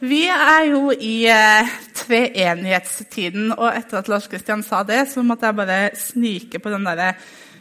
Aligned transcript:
Vi 0.00 0.22
er 0.32 0.62
jo 0.70 0.94
i 0.96 1.26
eh, 1.28 1.72
treenighetstiden, 1.92 3.50
og 3.52 3.68
etter 3.68 3.98
at 3.98 4.08
Lars 4.08 4.30
Kristian 4.32 4.62
sa 4.64 4.80
det, 4.88 5.02
så 5.10 5.20
måtte 5.20 5.50
jeg 5.50 5.58
bare 5.58 5.80
snike 5.98 6.60
på 6.62 6.70
den 6.72 6.86
der 6.88 7.18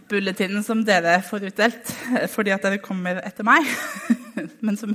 bulletinen 0.10 0.64
som 0.64 0.86
dere 0.88 1.18
får 1.26 1.50
utdelt, 1.50 1.92
eh, 2.16 2.30
fordi 2.32 2.54
at 2.56 2.64
dere 2.64 2.80
kommer 2.80 3.20
etter 3.28 3.44
meg. 3.44 3.68
Men 4.66 4.80
som, 4.80 4.94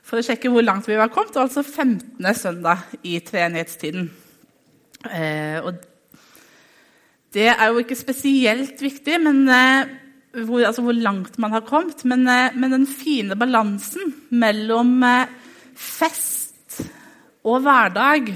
for 0.00 0.22
å 0.22 0.24
sjekke 0.24 0.48
hvor 0.54 0.64
langt 0.64 0.88
vi 0.88 0.96
var 0.96 1.12
kommet, 1.12 1.36
altså 1.36 1.60
15. 1.60 2.16
søndag 2.32 2.86
i 3.04 3.18
treenighetstiden. 3.20 4.08
Eh, 5.12 5.58
og 5.60 5.84
det 7.36 7.50
er 7.52 7.66
jo 7.68 7.82
ikke 7.82 7.98
spesielt 7.98 8.80
viktig 8.80 9.18
men, 9.20 9.42
eh, 9.52 9.92
hvor, 10.46 10.64
altså 10.64 10.86
hvor, 10.86 10.96
langt 10.96 11.36
man 11.36 11.52
har 11.52 11.68
kommet, 11.68 12.06
men, 12.08 12.24
eh, 12.24 12.56
men 12.56 12.72
den 12.72 12.88
fine 12.88 13.36
balansen 13.36 14.14
mellom 14.32 14.96
fest 15.76 16.43
og 17.44 17.60
hverdag 17.64 18.30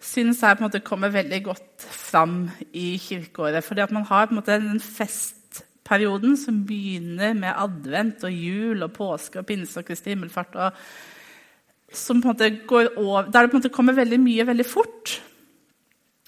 syns 0.00 0.40
jeg 0.40 0.56
på 0.56 0.62
en 0.62 0.68
måte 0.68 0.82
kommer 0.84 1.12
veldig 1.12 1.38
godt 1.44 1.84
fram 1.92 2.42
i 2.76 2.94
kirkeåret. 3.00 3.64
Fordi 3.64 3.84
at 3.84 3.92
man 3.92 4.06
har 4.08 4.26
på 4.26 4.34
en 4.34 4.40
måte 4.40 4.58
den 4.60 4.80
festperioden 4.80 6.36
som 6.40 6.62
begynner 6.68 7.36
med 7.36 7.56
advent 7.56 8.24
og 8.28 8.32
jul 8.32 8.84
og 8.84 8.92
påske 8.96 9.40
og 9.40 9.48
pinse 9.48 9.80
og 9.80 9.88
Kristi 9.88 10.14
himmelfart. 10.14 10.56
Og 10.56 11.96
som 11.96 12.20
på 12.20 12.28
en 12.28 12.34
måte 12.34 12.50
går 12.68 12.92
over, 12.96 13.30
Der 13.30 13.42
det 13.42 13.50
på 13.50 13.56
en 13.56 13.62
måte 13.62 13.76
kommer 13.76 13.96
veldig 13.96 14.20
mye 14.20 14.46
veldig 14.46 14.66
fort. 14.66 15.20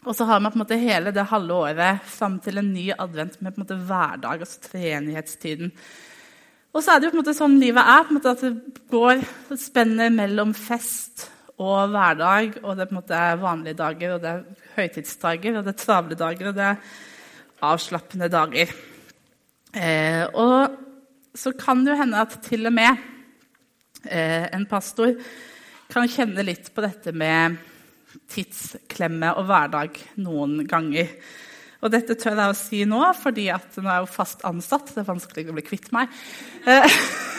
Og 0.05 0.16
så 0.16 0.25
har 0.25 0.41
man 0.41 0.53
på 0.53 0.59
en 0.59 0.64
måte 0.64 0.80
hele 0.80 1.12
det 1.14 1.28
halve 1.30 1.55
året 1.55 2.00
fram 2.05 2.41
til 2.41 2.59
en 2.59 2.73
ny 2.73 2.91
advent 2.98 3.41
med 3.41 3.53
på 3.53 3.61
en 3.61 3.66
måte 3.66 3.78
hverdag, 3.87 4.41
altså 4.41 4.61
treenighetstiden. 4.73 5.70
Og 6.75 6.83
så 6.83 6.92
er 6.92 6.98
det 6.98 7.06
jo 7.06 7.12
på 7.12 7.20
en 7.20 7.23
måte 7.23 7.37
sånn 7.37 7.61
livet 7.61 7.84
er. 7.84 8.03
på 8.03 8.09
en 8.11 8.19
måte 8.19 8.30
At 8.30 8.41
det 8.41 8.56
går 8.91 9.23
spenner 9.56 10.11
mellom 10.11 10.55
fest 10.55 11.28
og 11.62 11.93
hverdag. 11.95 12.59
Og 12.62 12.77
det 12.77 12.84
er 12.84 12.91
på 12.91 12.97
en 12.97 13.00
måte 13.00 13.23
vanlige 13.42 13.78
dager, 13.78 14.14
og 14.14 14.23
det 14.23 14.33
er 14.33 14.69
høytidsdager, 14.77 15.59
og 15.59 15.67
det 15.67 15.75
er 15.75 15.81
travle 15.81 16.19
dager, 16.19 16.50
og 16.50 16.59
det 16.59 16.69
er 16.69 16.81
avslappende 17.73 18.28
dager. 18.33 18.73
Eh, 19.72 20.25
og 20.34 21.37
så 21.39 21.55
kan 21.56 21.84
det 21.84 21.95
jo 21.95 22.00
hende 22.03 22.20
at 22.20 22.37
til 22.45 22.69
og 22.69 22.75
med 22.77 22.91
eh, 24.05 24.48
en 24.53 24.67
pastor 24.69 25.14
kan 25.92 26.09
kjenne 26.09 26.45
litt 26.45 26.72
på 26.75 26.84
dette 26.84 27.12
med 27.17 27.56
tidsklemme 28.33 29.33
og 29.39 29.48
hverdag 29.48 29.97
noen 30.25 30.62
ganger. 30.69 31.09
Og 31.83 31.91
dette 31.91 32.15
tør 32.20 32.39
jeg 32.39 32.53
å 32.53 32.56
si 32.56 32.83
nå, 32.87 33.00
fordi 33.19 33.48
at 33.53 33.77
nå 33.78 33.89
er 33.89 33.97
jeg 33.97 34.06
jo 34.06 34.15
fast 34.15 34.44
ansatt. 34.47 34.92
Det 34.92 35.03
er 35.03 35.09
vanskelig 35.09 35.48
å 35.50 35.56
bli 35.56 35.65
kvitt 35.67 35.91
meg. 35.94 36.12
Eh, 36.69 36.98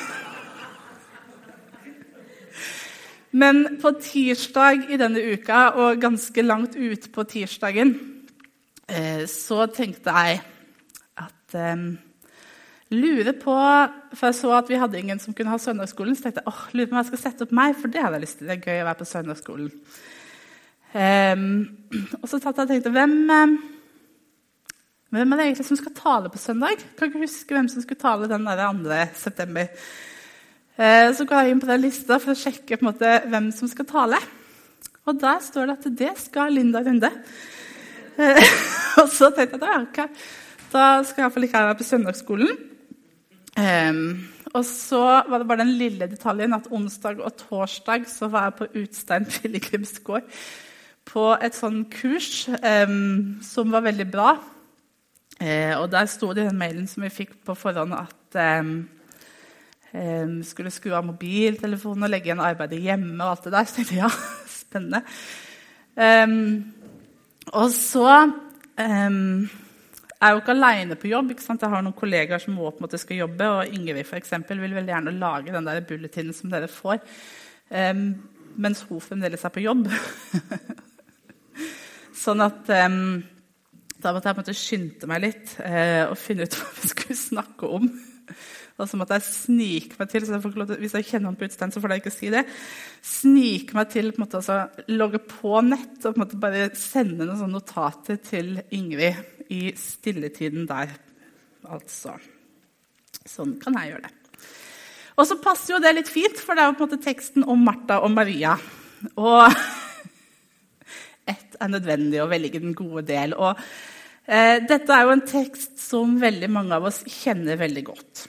Men 3.34 3.80
på 3.82 3.92
tirsdag 3.98 4.88
i 4.94 4.98
denne 5.02 5.22
uka, 5.34 5.72
og 5.82 6.02
ganske 6.02 6.46
langt 6.46 6.78
ute 6.78 7.10
på 7.10 7.26
tirsdagen, 7.26 7.96
eh, 8.88 9.26
så 9.30 9.66
tenkte 9.74 10.14
jeg 10.14 10.42
at 11.18 11.58
um, 11.58 11.96
Lurer 12.94 13.34
på 13.42 13.54
For 14.14 14.30
jeg 14.30 14.38
så 14.38 14.52
at 14.54 14.70
vi 14.70 14.78
hadde 14.78 15.00
ingen 15.00 15.22
som 15.22 15.34
kunne 15.34 15.50
ha 15.50 15.58
søndagsskolen. 15.58 16.16
Så 16.16 16.28
tenkte 16.28 16.44
jeg 16.44 16.52
åh, 16.52 16.64
lurer 16.78 16.90
på 16.90 16.94
om 16.94 17.02
jeg 17.02 17.10
skal 17.12 17.22
sette 17.24 17.48
opp 17.48 17.54
meg, 17.56 17.78
for 17.80 17.90
det 17.90 18.04
hadde 18.04 18.20
jeg 18.20 18.26
lyst 18.26 18.38
til. 18.40 18.50
Det 18.50 18.58
er 18.60 18.68
gøy 18.68 18.82
å 18.84 18.88
være 18.90 19.00
på 19.00 19.10
søndagsskolen. 19.10 19.72
Um, 20.94 21.46
og 22.20 22.28
så 22.30 22.38
tatt 22.38 22.60
jeg 22.62 22.70
tenkte 22.70 22.94
hvem, 22.94 23.16
um, 23.34 23.56
hvem 25.16 25.34
er 25.34 25.40
det 25.40 25.48
egentlig 25.48 25.66
som 25.72 25.80
skal 25.80 25.96
tale 25.98 26.30
på 26.30 26.42
søndag? 26.42 26.84
Kan 27.00 27.10
ikke 27.10 27.24
huske 27.24 27.58
hvem 27.58 27.72
som 27.72 27.82
skulle 27.82 28.04
tale 28.04 28.30
den 28.30 28.46
2. 28.46 29.00
september. 29.18 29.72
Eh, 30.74 31.12
så 31.14 31.26
går 31.30 31.44
jeg 31.44 31.54
inn 31.54 31.62
på 31.62 31.70
den 31.70 31.84
lista 31.84 32.18
for 32.22 32.34
å 32.34 32.40
sjekke 32.40 32.80
måte, 32.82 33.10
hvem 33.30 33.52
som 33.54 33.70
skal 33.70 33.86
tale. 33.90 34.20
Og 35.06 35.20
der 35.22 35.42
står 35.44 35.70
det 35.70 35.76
at 35.78 35.98
det 36.00 36.14
skal 36.24 36.56
Linda 36.56 36.82
Runde. 36.82 37.12
Eh, 38.18 38.54
og 39.02 39.12
så 39.14 39.30
tenkte 39.36 39.60
jeg 39.62 39.70
at 39.70 39.88
okay, 39.90 40.24
da 40.74 40.88
skal 41.06 41.26
iallfall 41.28 41.46
ikke 41.46 41.62
jeg 41.62 41.70
være 41.70 41.82
på 41.82 41.90
søndagsskolen. 41.90 42.56
Og 44.54 44.64
så 44.66 45.02
var 45.30 45.42
det 45.42 45.48
bare 45.50 45.62
den 45.62 45.76
lille 45.78 46.08
detaljen 46.10 46.56
at 46.58 46.70
onsdag 46.74 47.22
og 47.22 47.36
torsdag 47.38 48.08
så 48.10 48.30
var 48.34 48.48
jeg 48.48 48.56
på 48.58 48.68
Utstein 48.82 49.28
pilegrimsgård 49.30 50.26
på 51.10 51.28
et 51.44 51.58
sånn 51.58 51.84
kurs 51.94 52.48
um, 52.50 53.38
som 53.46 53.74
var 53.74 53.86
veldig 53.86 54.08
bra. 54.10 54.34
Uh, 55.38 55.74
og 55.82 55.88
der 55.94 56.10
sto 56.10 56.32
det 56.34 56.46
i 56.46 56.50
den 56.50 56.58
mailen 56.62 56.90
som 56.90 57.06
vi 57.06 57.14
fikk 57.14 57.36
på 57.46 57.58
forhånd, 57.58 57.94
at 57.98 58.18
Um, 58.34 58.90
skulle 60.46 60.72
skru 60.74 60.94
av 60.98 61.06
mobiltelefonen 61.06 62.08
og 62.08 62.10
legge 62.14 62.32
igjen 62.32 62.42
arbeidet 62.42 62.82
hjemme. 62.82 63.20
og 63.22 63.30
alt 63.30 63.44
det 63.46 63.54
der. 63.54 63.68
Så 63.70 63.76
tenkte 63.78 63.98
jeg 63.98 64.02
ja, 64.02 64.10
spennende. 64.60 65.04
Um, 65.94 66.74
og 67.54 67.68
så 67.76 68.08
um, 68.26 69.44
jeg 70.24 70.32
jo 70.32 70.40
ikke 70.42 70.56
aleine 70.56 70.98
på 70.98 71.12
jobb. 71.12 71.34
Jeg 71.36 71.70
har 71.70 71.84
noen 71.84 71.98
kollegaer 71.98 72.42
som 72.42 72.56
må 72.58 72.70
på 72.72 72.82
en 72.82 72.88
måte 72.88 73.02
skal 73.02 73.22
jobbe. 73.22 73.50
Og 73.50 73.76
Ingrid 73.76 74.08
for 74.08 74.18
eksempel, 74.18 74.62
vil 74.64 74.76
veldig 74.78 74.94
gjerne 74.96 75.18
lage 75.20 75.54
den 75.54 75.68
der 75.68 75.84
bulletinen 75.86 76.34
som 76.34 76.50
dere 76.54 76.72
får. 76.72 77.04
mens 78.56 78.82
hun 78.90 79.02
fremdeles 79.02 79.44
er 79.44 79.54
på 79.54 79.64
jobb. 79.66 79.88
sånn 82.24 82.42
at 82.46 82.70
da 84.04 84.14
måtte 84.16 84.32
jeg 84.32 84.40
måtte 84.40 84.58
skynde 84.58 85.10
meg 85.10 85.24
litt 85.24 85.56
eh, 85.64 86.04
og 86.08 86.18
finne 86.20 86.48
ut 86.48 86.58
hva 86.60 86.74
vi 86.80 86.92
skulle 86.92 87.20
snakke 87.20 87.70
om. 87.80 87.88
Og 88.82 88.90
så 88.90 88.98
måtte 88.98 89.20
jeg 89.20 89.28
snike 89.28 90.00
meg 90.00 90.10
til, 90.10 90.26
så 90.26 90.40
jeg 90.40 90.54
til, 90.56 90.78
Hvis 90.82 90.96
jeg 90.98 91.06
kjenner 91.06 91.30
han 91.30 91.38
på 91.38 91.46
utstand, 91.46 91.74
så 91.76 91.82
får 91.82 91.94
jeg 91.94 92.02
ikke 92.02 92.14
si 92.16 92.32
det. 92.34 92.42
Snike 93.06 93.78
meg 93.78 93.92
til, 93.94 94.10
på 94.12 94.18
en 94.18 94.26
måte, 94.26 94.42
altså, 94.42 94.86
logge 94.90 95.22
på 95.22 95.62
nett 95.68 96.00
og 96.02 96.16
på 96.16 96.18
en 96.18 96.24
måte 96.24 96.42
bare 96.42 96.72
sende 96.78 97.28
noen 97.30 97.54
notater 97.54 98.18
til 98.24 98.58
Ingrid 98.74 99.52
i 99.54 99.62
stilletiden 99.78 100.66
der. 100.70 100.96
Altså. 101.70 102.18
Sånn 103.30 103.56
kan 103.62 103.78
jeg 103.78 103.94
gjøre 103.94 104.08
det. 104.08 104.18
Og 105.14 105.30
så 105.30 105.38
passer 105.38 105.76
jo 105.76 105.84
det 105.84 105.94
litt 105.94 106.10
fint, 106.10 106.40
for 106.42 106.58
det 106.58 106.64
er 106.64 106.72
jo 106.72 106.78
på 106.80 106.88
en 106.88 106.90
måte 106.90 107.06
teksten 107.06 107.46
om 107.46 107.62
Martha 107.62 108.00
og 108.02 108.10
Maria. 108.16 108.56
Og 109.14 109.44
ett 111.34 111.60
er 111.62 111.70
nødvendig 111.70 112.24
å 112.24 112.30
velge 112.32 112.64
den 112.64 112.74
gode 112.78 113.06
del. 113.06 113.38
Og 113.38 113.62
dette 114.24 114.96
er 114.96 115.04
jo 115.04 115.14
en 115.18 115.26
tekst 115.28 115.82
som 115.84 116.16
veldig 116.22 116.48
mange 116.52 116.78
av 116.78 116.86
oss 116.88 117.02
kjenner 117.12 117.58
veldig 117.60 117.84
godt. 117.90 118.22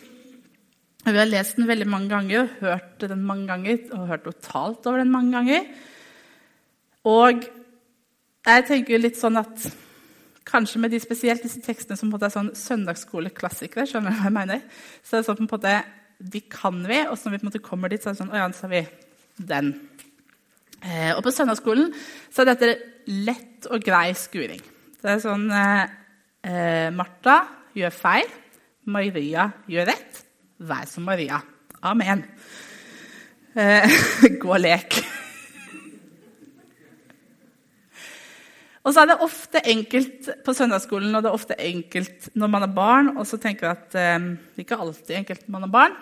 Vi 1.05 1.19
har 1.19 1.28
lest 1.28 1.59
den 1.59 1.69
veldig 1.69 1.87
mange 1.87 2.09
ganger, 2.09 2.49
hørt 2.62 3.03
den 3.05 3.27
mange 3.28 3.47
ganger 3.50 3.82
og 3.93 4.06
hørt 4.09 4.28
og 4.31 4.38
talt 4.41 4.87
over 4.88 5.03
den 5.03 5.12
mange 5.12 5.34
ganger. 5.37 5.66
Og 7.04 7.44
jeg 7.44 8.65
tenker 8.71 9.03
litt 9.03 9.21
sånn 9.21 9.37
at 9.37 9.66
kanskje 10.49 10.81
med 10.81 10.94
de 10.94 11.00
spesielt 11.03 11.44
disse 11.44 11.60
tekstene 11.65 11.99
som 12.00 12.09
på 12.09 12.15
en 12.15 12.16
måte 12.16 12.31
er 12.31 12.34
sånn 12.34 12.50
søndagsskoleklassikere, 12.56 13.84
skjønner 13.88 14.15
du 14.15 14.19
hva 14.19 14.31
jeg 14.31 14.37
mener? 14.38 14.65
Så 15.04 15.19
er 15.19 15.22
det 15.22 15.28
sånn 15.28 15.41
på 15.43 15.44
en 15.44 15.53
måte, 15.53 15.77
De 16.25 16.41
kan 16.49 16.77
vi, 16.88 17.00
og 17.10 17.19
så 17.19 17.28
når 17.28 17.34
vi 17.34 17.38
på 17.38 17.44
en 17.44 17.50
måte 17.50 17.65
kommer 17.69 17.93
dit, 17.93 18.00
så 18.00 18.09
er 18.09 18.15
det 18.15 18.22
sånn 18.22 18.33
Å 18.33 18.41
ja, 18.41 18.50
så 18.54 18.65
har 18.65 18.72
vi 18.72 18.84
den. 19.53 19.72
Eh, 20.81 21.10
og 21.16 21.25
på 21.27 21.33
søndagsskolen 21.34 21.91
så 22.33 22.44
er 22.44 22.53
dette 22.53 22.77
lett 23.10 23.69
og 23.69 23.84
grei 23.84 24.15
skuring. 24.16 24.62
Det 25.04 25.12
er 25.12 25.19
sånn 25.20 25.50
eh, 25.53 25.82
eh 26.48 26.87
Martha 26.97 27.34
gjør 27.76 27.92
feil, 27.92 28.31
Maria 28.88 29.50
gjør 29.69 29.91
rett. 29.91 30.22
Vær 30.65 30.87
som 30.88 31.04
Maria. 31.04 31.42
Amen. 31.84 32.22
Eh, 33.53 33.84
gå 34.41 34.48
og 34.48 34.62
lek. 34.65 34.97
Og 38.81 38.97
så 38.97 39.04
er 39.04 39.12
det 39.12 39.20
ofte 39.28 39.60
enkelt 39.75 40.32
på 40.44 40.56
søndagsskolen 40.56 41.12
og 41.12 41.25
det 41.25 41.32
er 41.34 41.36
ofte 41.36 41.60
enkelt 41.60 42.31
når 42.32 42.56
man 42.56 42.65
er 42.65 42.76
barn. 42.81 43.12
Og 43.19 43.28
så 43.28 43.36
tenker 43.36 43.69
jeg 43.69 43.76
at 43.76 44.00
eh, 44.00 44.31
ikke 44.65 44.81
alltid 44.81 45.19
enkelt 45.21 45.44
når 45.44 45.59
man 45.59 45.69
er 45.69 45.75
barn, 45.76 45.98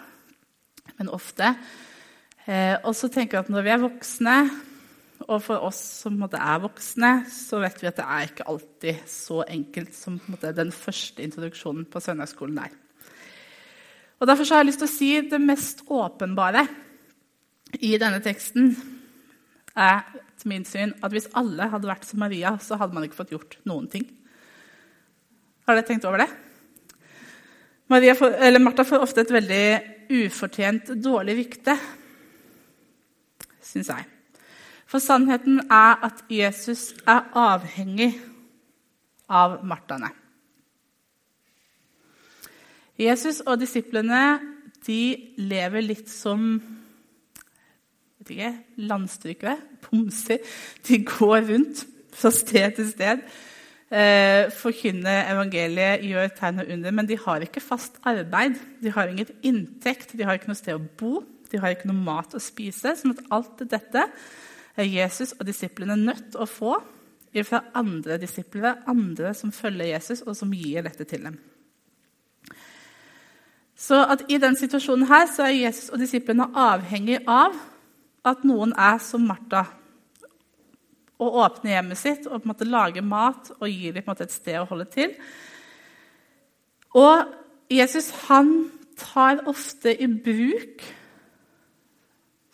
men 1.00 1.10
ofte. 1.10 1.56
Eh, 2.46 2.76
og 2.84 2.94
så 2.94 3.10
tenker 3.10 3.40
jeg 3.40 3.48
at 3.48 3.56
når 3.56 3.66
vi 3.66 3.74
er 3.74 3.82
voksne, 3.82 4.42
og 5.28 5.42
for 5.44 5.64
oss 5.66 5.80
som 6.02 6.20
er 6.24 6.62
voksne, 6.62 7.10
så 7.30 7.60
vet 7.62 7.82
vi 7.82 7.88
at 7.90 7.98
det 7.98 8.06
er 8.06 8.28
ikke 8.28 8.46
alltid 8.50 9.02
så 9.10 9.42
enkelt 9.44 9.94
som 9.96 10.18
den 10.42 10.72
første 10.74 11.22
introduksjonen 11.24 11.86
på 11.90 12.02
søndagsskolen 12.02 12.58
er. 12.62 12.72
Og 14.22 14.28
Derfor 14.28 14.46
har 14.54 14.62
jeg 14.62 14.70
lyst 14.70 14.82
til 14.82 14.88
å 14.88 14.92
si 14.92 15.10
det 15.32 15.40
mest 15.42 15.82
åpenbare 15.90 16.66
i 17.82 17.96
denne 17.98 18.20
teksten 18.22 18.70
er 19.74 20.04
til 20.38 20.52
min 20.52 20.66
syn 20.68 20.92
at 21.02 21.10
hvis 21.14 21.30
alle 21.38 21.66
hadde 21.72 21.88
vært 21.88 22.06
som 22.06 22.22
Maria, 22.22 22.54
så 22.60 22.78
hadde 22.78 22.94
man 22.94 23.06
ikke 23.06 23.18
fått 23.18 23.32
gjort 23.34 23.58
noen 23.66 23.88
ting. 23.90 24.06
Har 25.66 25.78
dere 25.78 25.88
tenkt 25.88 26.06
over 26.06 26.22
det? 26.22 26.30
For, 28.16 28.58
Martha 28.62 28.86
får 28.88 29.04
ofte 29.04 29.20
et 29.24 29.34
veldig 29.34 29.64
ufortjent 30.22 30.94
dårlig 31.02 31.36
rykte, 31.42 31.76
syns 33.62 33.90
jeg. 33.92 34.06
For 34.92 35.00
sannheten 35.00 35.62
er 35.72 36.02
at 36.04 36.18
Jesus 36.28 36.90
er 37.08 37.30
avhengig 37.32 38.10
av 39.32 39.62
martaene. 39.64 40.10
Jesus 43.00 43.38
og 43.46 43.56
disiplene 43.62 44.20
de 44.84 44.98
lever 45.40 45.86
litt 45.86 46.12
som 46.12 46.58
vet 48.20 48.34
ikke, 48.34 48.52
landstrykere, 48.84 49.56
pomser. 49.80 50.44
De 50.84 51.00
går 51.08 51.48
rundt 51.48 51.86
fra 52.12 52.34
sted 52.34 52.76
til 52.76 52.92
sted. 52.92 53.24
Eh, 53.88 54.52
forkynner 54.60 55.32
evangeliet, 55.32 56.04
gjør 56.04 56.36
tegn 56.36 56.66
og 56.66 56.76
under. 56.76 56.98
Men 57.00 57.08
de 57.08 57.16
har 57.24 57.48
ikke 57.48 57.64
fast 57.64 57.96
arbeid. 58.04 58.60
De 58.84 58.92
har 58.92 59.08
ingen 59.08 59.32
inntekt, 59.40 60.12
de 60.12 60.28
har 60.28 60.36
ikke 60.36 60.52
noe 60.52 60.60
sted 60.60 60.76
å 60.76 60.84
bo. 61.00 61.24
De 61.48 61.64
har 61.64 61.72
ikke 61.72 61.88
noe 61.88 62.04
mat 62.12 62.36
å 62.36 62.44
spise. 62.44 62.92
sånn 63.00 63.16
at 63.16 63.28
alt 63.32 63.68
dette 63.72 64.10
er 64.76 64.88
Jesus 64.88 65.34
og 65.38 65.46
disiplene 65.46 65.96
nødt 65.96 66.30
til 66.32 66.42
å 66.42 66.48
få 66.48 66.76
fra 67.46 67.62
andre 67.74 68.18
disipler, 68.20 68.82
andre 68.86 69.32
som 69.34 69.52
følger 69.52 69.94
Jesus, 69.94 70.20
og 70.22 70.36
som 70.36 70.52
gir 70.52 70.84
dette 70.84 71.06
til 71.08 71.24
dem. 71.24 71.38
Så 73.76 74.02
I 74.28 74.38
den 74.38 74.56
situasjonen 74.56 75.08
her 75.08 75.26
så 75.32 75.46
er 75.48 75.56
Jesus 75.56 75.88
og 75.90 76.02
disiplene 76.02 76.50
avhengig 76.54 77.22
av 77.26 77.56
at 78.28 78.44
noen 78.46 78.74
er 78.78 79.00
som 79.02 79.24
Martha 79.26 79.64
og 81.22 81.38
åpner 81.44 81.76
hjemmet 81.76 81.98
sitt 81.98 82.26
og 82.26 82.36
på 82.36 82.44
en 82.44 82.52
måte 82.52 82.68
lager 82.68 83.04
mat 83.06 83.50
og 83.58 83.68
gir 83.70 83.96
dem 83.96 84.12
et 84.12 84.34
sted 84.34 84.60
å 84.60 84.68
holde 84.68 84.86
til. 84.92 85.14
Og 86.98 87.32
Jesus 87.72 88.10
han 88.28 88.70
tar 89.00 89.42
ofte 89.48 89.94
i 89.94 90.06
bruk 90.06 90.84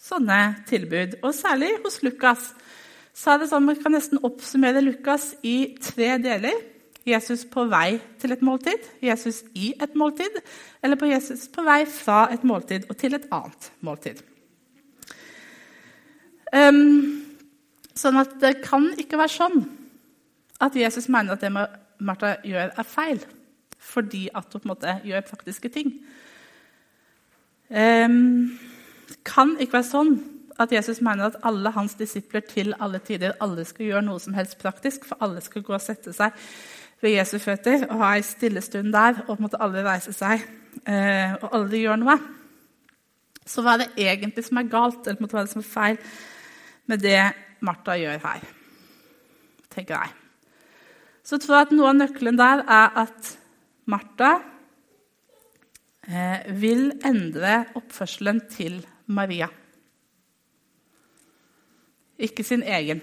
sånne 0.09 0.41
tilbud. 0.69 1.21
Og 1.23 1.37
særlig 1.37 1.75
hos 1.85 2.01
Lukas 2.03 2.51
så 3.19 3.35
er 3.35 3.43
det 3.43 3.49
sånn 3.51 3.67
Man 3.67 3.79
kan 3.83 3.95
nesten 3.97 4.21
oppsummere 4.23 4.83
Lukas 4.85 5.33
i 5.43 5.75
tre 5.83 6.17
deler. 6.23 6.55
Jesus 7.09 7.47
på 7.49 7.65
vei 7.71 7.97
til 8.21 8.35
et 8.35 8.43
måltid, 8.45 8.83
Jesus 9.01 9.41
i 9.57 9.71
et 9.81 9.95
måltid, 9.97 10.35
eller 10.85 10.99
på 11.01 11.09
Jesus 11.09 11.47
på 11.49 11.65
vei 11.65 11.79
fra 11.89 12.27
et 12.35 12.45
måltid 12.45 12.85
og 12.91 12.99
til 13.01 13.17
et 13.17 13.25
annet 13.33 13.71
måltid. 13.81 14.21
Um, 16.53 17.25
sånn 17.97 18.21
at 18.21 18.37
det 18.43 18.59
kan 18.65 18.91
ikke 19.01 19.21
være 19.21 19.35
sånn 19.35 19.65
at 20.65 20.77
Jesus 20.77 21.09
mener 21.13 21.37
at 21.37 21.45
det 21.45 21.53
Martha 21.53 22.37
gjør, 22.45 22.73
er 22.77 22.89
feil 22.89 23.25
fordi 23.89 24.27
at 24.37 24.53
hun 24.53 24.61
på 24.61 24.67
en 24.67 24.73
måte 24.75 24.95
gjør 25.07 25.27
praktiske 25.29 25.71
ting. 25.73 25.93
Um, 27.69 28.59
kan 29.27 29.57
ikke 29.59 29.79
være 29.79 29.89
sånn 29.89 30.17
at 30.59 30.73
Jesus 30.75 31.01
mener 31.05 31.29
at 31.29 31.39
alle 31.47 31.71
hans 31.75 31.95
disipler 31.99 32.43
til 32.47 32.75
alle 32.83 32.99
tider 33.05 33.37
alle 33.45 33.65
skal 33.67 33.87
gjøre 33.87 34.05
noe 34.09 34.21
som 34.23 34.35
helst 34.35 34.59
praktisk, 34.59 35.07
for 35.07 35.21
alle 35.25 35.43
skal 35.45 35.63
gå 35.63 35.77
og 35.77 35.85
sette 35.85 36.13
seg 36.17 36.35
ved 37.03 37.15
Jesu 37.15 37.39
føtter 37.39 37.87
og 37.87 38.01
ha 38.03 38.17
ei 38.17 38.25
stille 38.27 38.63
stund 38.65 38.91
der, 38.93 39.23
og 39.29 39.39
måte 39.41 39.61
alle 39.63 39.85
reise 39.87 40.13
seg, 40.17 40.43
eh, 40.83 41.37
og 41.39 41.55
alle 41.55 41.83
gjør 41.85 42.01
noe. 42.03 42.19
Så 43.47 43.63
hva 43.63 43.77
er 43.77 43.85
det 43.85 44.09
egentlig 44.11 44.45
som 44.49 44.59
er 44.59 44.73
galt, 44.73 45.07
eller 45.07 45.31
hva 45.31 45.41
er 45.41 45.47
det 45.47 45.55
som 45.55 45.63
er 45.63 45.71
feil 45.71 46.01
med 46.91 47.05
det 47.07 47.21
Martha 47.63 47.95
gjør 47.99 48.25
her? 48.27 48.55
tenker 49.79 49.95
jeg. 49.95 50.15
Så 51.23 51.39
tror 51.39 51.59
jeg 51.59 51.69
at 51.69 51.75
noe 51.77 51.91
av 51.93 51.99
nøkkelen 52.01 52.39
der 52.39 52.65
er 52.65 52.95
at 53.05 53.33
Martha 53.89 54.39
eh, 56.09 56.49
vil 56.59 56.91
endre 57.07 57.61
oppførselen 57.79 58.43
til 58.53 58.81
Maria. 59.09 59.49
Ikke 62.19 62.45
sin 62.45 62.63
egen. 62.63 63.01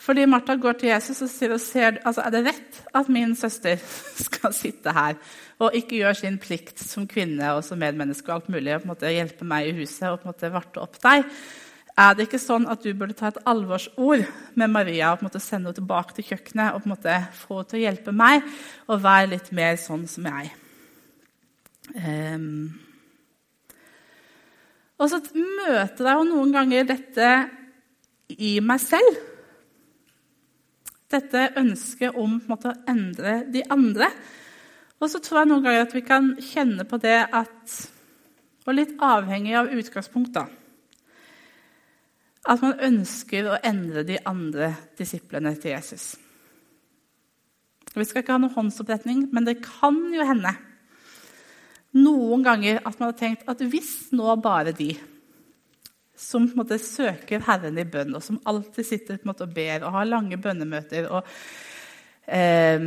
Fordi 0.00 0.24
Martha 0.24 0.54
går 0.56 0.78
til 0.80 0.88
Jesus 0.88 1.20
og 1.26 1.28
sier, 1.28 1.52
og 1.52 1.60
ser, 1.60 1.98
altså, 2.08 2.22
er 2.24 2.32
det 2.32 2.44
rett 2.46 2.78
at 2.96 3.08
min 3.12 3.34
søster 3.36 3.80
skal 4.26 4.54
sitte 4.56 4.94
her 4.96 5.18
og 5.60 5.76
ikke 5.76 5.98
gjøre 5.98 6.16
sin 6.22 6.38
plikt 6.40 6.80
som 6.80 7.04
kvinne 7.08 7.52
og 7.52 7.60
som 7.66 7.80
medmenneske 7.82 8.30
og 8.30 8.38
alt 8.38 8.48
mulig, 8.48 8.72
og 8.74 8.80
på 8.80 8.88
en 8.88 8.94
måte 8.94 9.12
hjelpe 9.12 9.48
meg 9.48 9.68
i 9.68 9.74
huset 9.76 10.08
og 10.08 10.22
på 10.22 10.28
en 10.28 10.32
måte 10.32 10.52
varte 10.54 10.80
opp 10.80 10.96
deg? 11.04 11.26
Er 12.00 12.16
det 12.16 12.30
ikke 12.30 12.40
sånn 12.40 12.64
at 12.70 12.80
du 12.80 12.94
burde 12.96 13.16
ta 13.18 13.28
et 13.28 13.42
alvorsord 13.50 14.24
med 14.56 14.72
Maria 14.72 15.10
og 15.10 15.20
på 15.20 15.26
en 15.26 15.28
måte 15.28 15.42
sende 15.42 15.68
henne 15.68 15.76
tilbake 15.76 16.16
til 16.16 16.30
kjøkkenet 16.30 16.72
og 16.72 16.80
på 16.80 16.88
en 16.88 16.94
måte 16.94 17.16
få 17.42 17.58
henne 17.58 17.68
til 17.68 17.80
å 17.80 17.84
hjelpe 17.84 18.14
meg 18.16 18.46
og 18.86 19.02
være 19.04 19.32
litt 19.34 19.50
mer 19.58 19.76
sånn 19.82 20.06
som 20.08 20.30
jeg? 20.30 20.54
Um, 21.92 22.70
og 25.00 25.08
så 25.08 25.20
møter 25.32 26.04
jeg 26.04 26.18
jo 26.18 26.28
noen 26.28 26.52
ganger 26.52 26.88
dette 26.90 27.28
i 28.36 28.58
meg 28.64 28.82
selv. 28.82 29.16
Dette 31.10 31.48
ønsket 31.58 32.18
om 32.20 32.36
måte, 32.46 32.74
å 32.74 32.90
endre 32.90 33.40
de 33.50 33.64
andre. 33.72 34.10
Og 35.00 35.08
så 35.08 35.22
tror 35.24 35.40
jeg 35.40 35.50
noen 35.50 35.64
ganger 35.64 35.86
at 35.86 35.96
vi 35.96 36.04
kan 36.04 36.34
kjenne 36.44 36.86
på 36.88 37.00
det 37.02 37.18
at 37.24 37.80
Og 38.68 38.74
litt 38.76 38.90
avhengig 39.02 39.54
av 39.56 39.70
utgangspunkt, 39.72 40.34
da. 40.36 40.42
At 42.44 42.60
man 42.60 42.76
ønsker 42.84 43.48
å 43.48 43.56
endre 43.66 44.04
de 44.04 44.18
andre 44.28 44.68
disiplene 44.98 45.54
til 45.56 45.72
Jesus. 45.72 46.04
Vi 47.96 48.04
skal 48.04 48.20
ikke 48.20 48.36
ha 48.36 48.42
noen 48.42 48.52
håndsoppretning, 48.52 49.24
men 49.32 49.48
det 49.48 49.62
kan 49.64 49.96
jo 50.12 50.28
hende 50.28 50.52
noen 51.96 52.44
ganger 52.46 52.82
at 52.84 52.98
man 53.00 53.10
har 53.10 53.16
tenkt 53.18 53.48
at 53.50 53.62
hvis 53.66 54.10
nå 54.14 54.34
bare 54.42 54.74
de 54.76 54.92
som 56.20 56.44
på 56.44 56.52
en 56.52 56.60
måte 56.60 56.76
søker 56.82 57.40
Herren 57.46 57.78
i 57.80 57.86
bønn, 57.88 58.12
og 58.12 58.22
som 58.24 58.40
alltid 58.48 58.86
sitter 58.86 59.16
på 59.16 59.24
en 59.24 59.32
måte 59.32 59.46
og 59.46 59.54
ber 59.56 59.86
og 59.86 59.94
har 59.94 60.08
lange 60.08 60.36
bønnemøter 60.40 61.08
og 61.08 61.24
eh, 62.28 62.84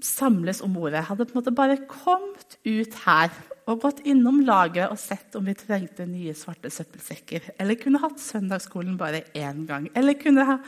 samles 0.00 0.62
om 0.64 0.78
ordet, 0.80 1.04
hadde 1.10 1.26
på 1.28 1.34
en 1.34 1.40
måte 1.42 1.54
bare 1.56 1.76
kommet 1.90 2.56
ut 2.64 2.96
her 3.04 3.34
og 3.68 3.84
gått 3.84 4.00
innom 4.08 4.40
lageret 4.46 4.90
og 4.90 4.98
sett 4.98 5.36
om 5.38 5.44
vi 5.46 5.54
trengte 5.54 6.08
nye 6.08 6.34
svarte 6.34 6.72
søppelsekker, 6.72 7.52
eller 7.60 7.78
kunne 7.78 8.00
hatt 8.02 8.18
søndagsskolen 8.22 8.96
bare 8.98 9.26
én 9.36 9.66
gang, 9.68 9.90
eller 9.94 10.16
kunne 10.18 10.46
ha, 10.48 10.58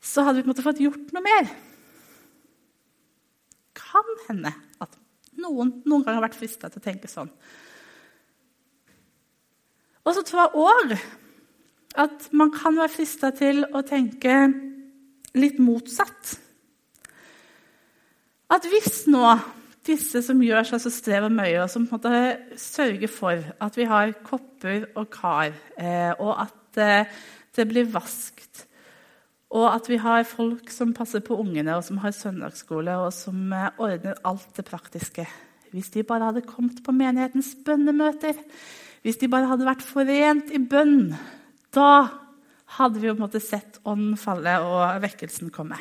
så 0.00 0.24
hadde 0.24 0.40
vi 0.40 0.46
på 0.46 0.50
en 0.50 0.54
måte 0.54 0.64
fått 0.64 0.82
gjort 0.82 1.12
noe 1.14 1.26
mer. 1.26 1.50
Kan 3.76 4.16
hende 4.26 4.56
at 4.82 4.96
noen 5.42 5.72
noen 5.84 6.04
ganger 6.04 6.20
har 6.20 6.26
vært 6.28 6.38
frista 6.38 6.70
til 6.70 6.82
å 6.82 6.86
tenke 6.86 7.10
sånn. 7.10 7.30
Og 10.06 10.14
så 10.14 10.22
tror 10.26 10.44
jeg 10.44 10.62
òg 10.62 10.96
at 12.06 12.26
man 12.36 12.52
kan 12.54 12.76
være 12.78 12.92
frista 12.92 13.32
til 13.34 13.64
å 13.74 13.82
tenke 13.86 14.34
litt 15.36 15.58
motsatt. 15.62 16.36
At 18.52 18.66
hvis 18.70 19.06
nå 19.10 19.24
disse 19.86 20.22
som 20.24 20.42
gjør 20.42 20.66
seg 20.66 20.82
så 20.82 20.92
strev 20.92 21.28
og 21.28 21.34
møye, 21.34 21.58
og 21.62 21.70
som 21.70 21.86
på 21.86 21.96
en 21.96 22.00
måte 22.00 22.60
sørger 22.60 23.10
for 23.10 23.42
at 23.62 23.78
vi 23.78 23.86
har 23.88 24.14
kopper 24.26 24.88
og 24.98 25.08
kar, 25.14 25.54
eh, 25.78 26.12
og 26.18 26.32
at 26.46 26.80
eh, 26.82 27.18
det 27.56 27.66
blir 27.70 27.88
vaskt, 27.90 28.66
og 29.56 29.66
at 29.70 29.88
vi 29.88 29.96
har 30.00 30.26
folk 30.28 30.68
som 30.72 30.92
passer 30.96 31.22
på 31.24 31.38
ungene, 31.40 31.78
og 31.78 31.84
som 31.86 32.00
har 32.02 32.12
søndagsskole, 32.12 32.98
og 33.00 33.12
som 33.14 33.52
eh, 33.56 33.72
ordner 33.80 34.18
alt 34.28 34.48
det 34.56 34.66
praktiske 34.68 35.26
Hvis 35.72 35.90
de 35.92 36.04
bare 36.06 36.24
hadde 36.24 36.46
kommet 36.46 36.78
på 36.84 36.92
menighetens 36.92 37.56
bønnemøter, 37.64 38.36
hvis 39.02 39.18
de 39.20 39.28
bare 39.28 39.48
hadde 39.50 39.66
vært 39.66 39.82
forent 39.84 40.52
i 40.54 40.60
bønn, 40.62 41.10
da 41.74 42.06
hadde 42.78 43.00
vi 43.00 43.10
på 43.10 43.16
en 43.16 43.24
måte 43.24 43.42
sett 43.42 43.80
ånden 43.84 44.14
falle 44.16 44.54
og 44.62 45.02
vekkelsen 45.02 45.50
komme. 45.52 45.76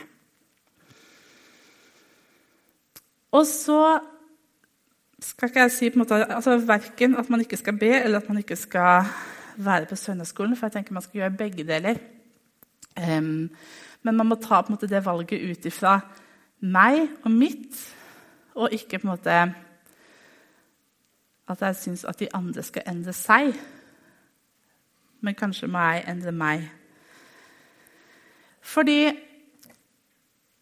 Og 3.32 3.46
så 3.48 3.80
skal 5.22 5.50
ikke 5.50 5.64
jeg 5.68 5.76
si 5.76 5.90
på 5.90 6.00
en 6.00 6.04
måte, 6.04 6.20
altså 6.26 6.58
verken 6.66 7.16
at 7.20 7.30
man 7.32 7.46
ikke 7.46 7.62
skal 7.62 7.78
be, 7.80 7.94
eller 8.02 8.20
at 8.20 8.30
man 8.30 8.42
ikke 8.42 8.58
skal 8.60 9.08
være 9.56 9.88
på 9.90 9.96
søndagsskolen, 9.96 10.58
for 10.58 10.68
jeg 10.68 10.80
tenker 10.80 10.98
man 10.98 11.06
skal 11.06 11.22
gjøre 11.22 11.38
begge 11.40 11.68
deler. 11.68 12.02
Um, 12.96 13.50
men 14.06 14.16
man 14.16 14.30
må 14.30 14.38
ta 14.40 14.62
på 14.62 14.72
en 14.72 14.78
måte 14.78 14.90
det 14.90 15.04
valget 15.06 15.42
ut 15.42 15.66
ifra 15.68 15.98
meg 16.66 17.02
og 17.26 17.32
mitt, 17.34 17.78
og 18.56 18.74
ikke 18.74 19.02
på 19.02 19.08
en 19.08 19.12
måte 19.12 19.40
at 21.46 21.62
jeg 21.62 21.78
syns 21.78 22.06
at 22.10 22.20
de 22.20 22.30
andre 22.34 22.64
skal 22.66 22.88
endre 22.90 23.14
seg. 23.14 23.52
Men 25.22 25.38
kanskje 25.38 25.70
må 25.70 25.82
jeg 25.92 26.06
endre 26.10 26.34
meg. 26.34 26.64
Fordi 28.66 29.00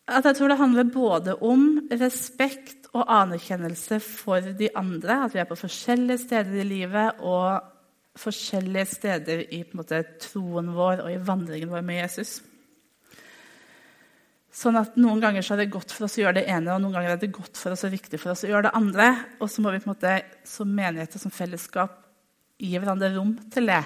at 0.08 0.26
jeg 0.28 0.36
tror 0.36 0.52
det 0.52 0.60
handler 0.60 0.90
både 0.92 1.36
om 1.40 1.88
respekt 1.92 2.90
og 2.94 3.08
anerkjennelse 3.08 4.00
for 4.04 4.52
de 4.60 4.68
andre. 4.76 5.24
At 5.24 5.34
vi 5.34 5.40
er 5.40 5.48
på 5.48 5.56
forskjellige 5.56 6.26
steder 6.26 6.60
i 6.60 6.68
livet 6.68 7.24
og 7.24 7.62
forskjellige 8.20 8.86
steder 8.92 9.46
i 9.56 9.64
måte, 9.74 10.04
troen 10.22 10.74
vår 10.76 11.02
og 11.06 11.14
i 11.14 11.22
vandringen 11.22 11.72
vår 11.72 11.86
med 11.86 12.04
Jesus. 12.04 12.38
Sånn 14.54 14.78
at 14.78 15.00
Noen 15.02 15.22
ganger 15.22 15.42
så 15.42 15.56
er 15.56 15.64
det 15.64 15.74
godt 15.74 15.92
for 15.96 16.06
oss 16.06 16.20
å 16.20 16.22
gjøre 16.22 16.38
det 16.38 16.46
ene, 16.54 16.76
og 16.76 16.84
noen 16.84 16.94
ganger 16.94 17.16
er 17.16 17.22
det 17.24 17.32
godt 17.34 17.58
for 17.58 17.74
oss 17.74 17.86
og 17.88 17.94
viktig 17.96 18.20
for 18.22 18.36
oss 18.36 18.46
å 18.46 18.52
gjøre 18.52 18.68
det 18.68 18.78
andre. 18.78 19.08
Og 19.42 19.50
så 19.50 19.64
må 19.66 19.74
vi 19.74 19.82
på 19.82 19.90
en 19.90 19.96
måte, 19.96 20.14
som 20.46 20.70
menighet 20.70 21.18
og 21.18 21.24
som 21.24 21.34
fellesskap 21.34 21.96
gi 22.62 22.76
hverandre 22.78 23.10
rom 23.16 23.34
til 23.54 23.72
det. 23.72 23.82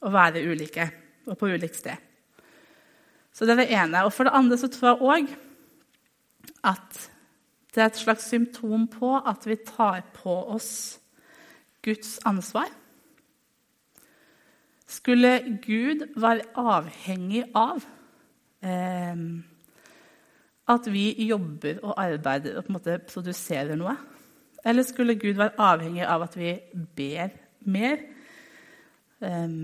Å 0.00 0.10
være 0.10 0.42
ulike 0.42 0.88
og 1.28 1.38
på 1.38 1.52
ulikt 1.52 1.78
sted. 1.78 2.02
Så 3.30 3.46
det 3.46 3.54
er 3.54 3.62
det 3.62 3.70
ene. 3.78 4.02
Og 4.08 4.10
for 4.14 4.26
det 4.26 4.34
andre 4.34 4.58
så 4.58 4.70
tror 4.72 4.90
jeg 4.90 5.06
òg 5.06 5.30
at 6.66 7.06
det 7.70 7.84
er 7.84 7.92
et 7.92 8.00
slags 8.00 8.26
symptom 8.26 8.88
på 8.90 9.12
at 9.22 9.46
vi 9.46 9.60
tar 9.62 10.02
på 10.16 10.34
oss 10.50 10.98
Guds 11.86 12.18
ansvar. 12.26 12.66
Skulle 14.90 15.60
Gud 15.62 16.02
være 16.18 16.48
avhengig 16.58 17.44
av 17.54 17.84
eh, 18.66 19.20
at 20.70 20.88
vi 20.90 21.04
jobber 21.28 21.78
og 21.84 21.94
arbeider 22.02 22.56
og 22.56 22.66
på 22.66 22.72
en 22.72 22.78
måte 22.78 22.98
produserer 23.06 23.78
noe? 23.78 23.94
Eller 24.66 24.86
skulle 24.86 25.18
Gud 25.18 25.38
være 25.38 25.56
avhengig 25.62 26.02
av 26.06 26.26
at 26.26 26.34
vi 26.38 26.56
ber 26.96 27.30
mer? 27.70 28.02
Eh, 29.22 29.56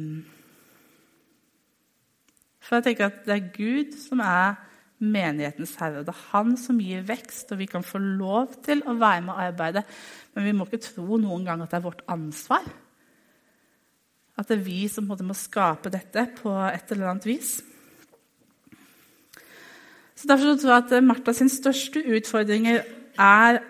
for 2.62 2.78
jeg 2.78 2.88
tenker 2.88 3.10
at 3.10 3.20
det 3.26 3.36
er 3.36 3.52
Gud 3.54 3.98
som 3.98 4.22
er 4.22 4.56
menighetens 5.02 5.76
herre. 5.80 6.06
Det 6.06 6.14
er 6.14 6.24
han 6.32 6.56
som 6.58 6.78
gir 6.80 7.04
vekst, 7.06 7.52
og 7.52 7.60
vi 7.60 7.68
kan 7.70 7.84
få 7.84 8.00
lov 8.00 8.56
til 8.64 8.82
å 8.86 8.96
være 8.96 9.26
med 9.26 9.34
og 9.34 9.44
arbeide. 9.50 9.84
Men 10.34 10.48
vi 10.48 10.54
må 10.56 10.66
ikke 10.66 10.82
tro 10.86 11.18
noen 11.20 11.44
gang 11.46 11.62
at 11.62 11.74
det 11.74 11.78
er 11.78 11.88
vårt 11.90 12.02
ansvar. 12.10 12.66
At 14.36 14.50
det 14.50 14.58
er 14.58 14.66
vi 14.66 14.82
som 14.92 15.08
må 15.08 15.36
skape 15.36 15.92
dette 15.92 16.26
på 16.36 16.52
et 16.68 16.92
eller 16.92 17.12
annet 17.12 17.28
vis. 17.28 17.56
Så 20.16 20.28
Derfor 20.28 20.56
tror 20.56 20.72
jeg 20.72 20.84
at 20.84 21.04
Martha 21.04 21.32
sin 21.36 21.48
største 21.52 22.00
utfordringer 22.04 22.82
er 23.20 23.60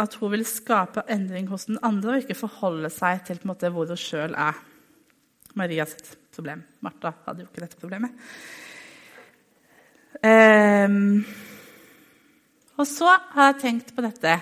at 0.00 0.14
hun 0.20 0.32
vil 0.32 0.46
skape 0.46 1.02
endring 1.10 1.48
hos 1.50 1.66
den 1.68 1.78
andre 1.82 2.14
og 2.14 2.24
ikke 2.24 2.38
forholde 2.38 2.90
seg 2.94 3.24
til 3.26 3.40
måte, 3.44 3.70
hvor 3.70 3.90
hun 3.90 3.98
sjøl 3.98 4.34
er. 4.38 4.58
Marias 5.58 5.96
problem. 6.34 6.62
Martha 6.80 7.12
hadde 7.26 7.42
jo 7.42 7.50
ikke 7.50 7.64
dette 7.64 7.80
problemet. 7.80 8.14
Um, 10.20 11.24
og 12.76 12.86
så 12.86 13.10
har 13.34 13.50
jeg 13.50 13.60
tenkt 13.62 13.92
på 13.96 14.04
dette 14.04 14.38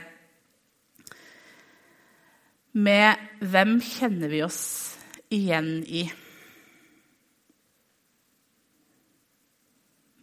med 2.78 3.40
hvem 3.40 3.78
kjenner 3.82 4.30
vi 4.30 4.42
oss 4.46 4.97
igjen 5.34 5.70
i? 5.86 6.04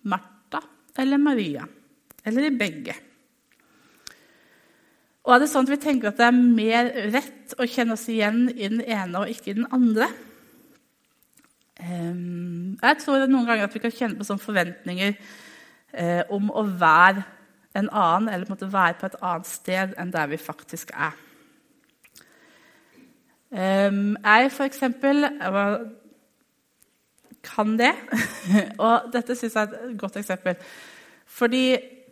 Martha 0.05 0.61
eller 0.97 1.21
Maria? 1.21 1.65
Eller 2.25 2.47
i 2.49 2.55
begge? 2.57 2.95
Og 5.25 5.33
er 5.33 5.41
det 5.41 5.49
sånn 5.49 5.65
at 5.65 5.73
vi 5.73 5.81
tenker 5.81 6.11
at 6.11 6.19
det 6.21 6.27
er 6.27 6.37
mer 6.37 6.91
rett 7.13 7.55
å 7.57 7.65
kjenne 7.69 7.97
oss 7.97 8.05
igjen 8.13 8.45
i 8.53 8.67
den 8.67 8.81
ene 8.81 9.23
og 9.23 9.31
ikke 9.31 9.53
i 9.53 9.57
den 9.57 9.69
andre? 9.73 10.09
Um, 11.75 12.77
jeg 12.77 13.01
tror 13.01 13.25
noen 13.25 13.47
ganger 13.47 13.65
at 13.65 13.73
vi 13.75 13.81
kan 13.83 13.93
kjenne 13.93 14.19
på 14.19 14.27
sånne 14.27 14.43
forventninger 14.43 15.15
eh, 15.97 16.21
om 16.31 16.47
å 16.53 16.63
være 16.63 17.25
en 17.75 17.89
annen, 17.89 18.29
eller 18.31 18.47
på, 18.47 18.69
være 18.71 18.99
på 19.01 19.09
et 19.09 19.17
annet 19.19 19.49
sted 19.49 19.95
enn 19.99 20.13
der 20.13 20.29
vi 20.31 20.39
faktisk 20.39 20.93
er. 20.95 21.17
Jeg, 23.55 24.51
for 24.51 24.67
eksempel, 24.67 25.25
kan 27.45 27.77
det. 27.79 27.93
og 28.85 29.11
dette 29.13 29.37
syns 29.37 29.55
jeg 29.55 29.69
er 29.69 29.91
et 29.91 29.99
godt 29.99 30.17
eksempel. 30.19 30.57
Fordi 31.25 31.65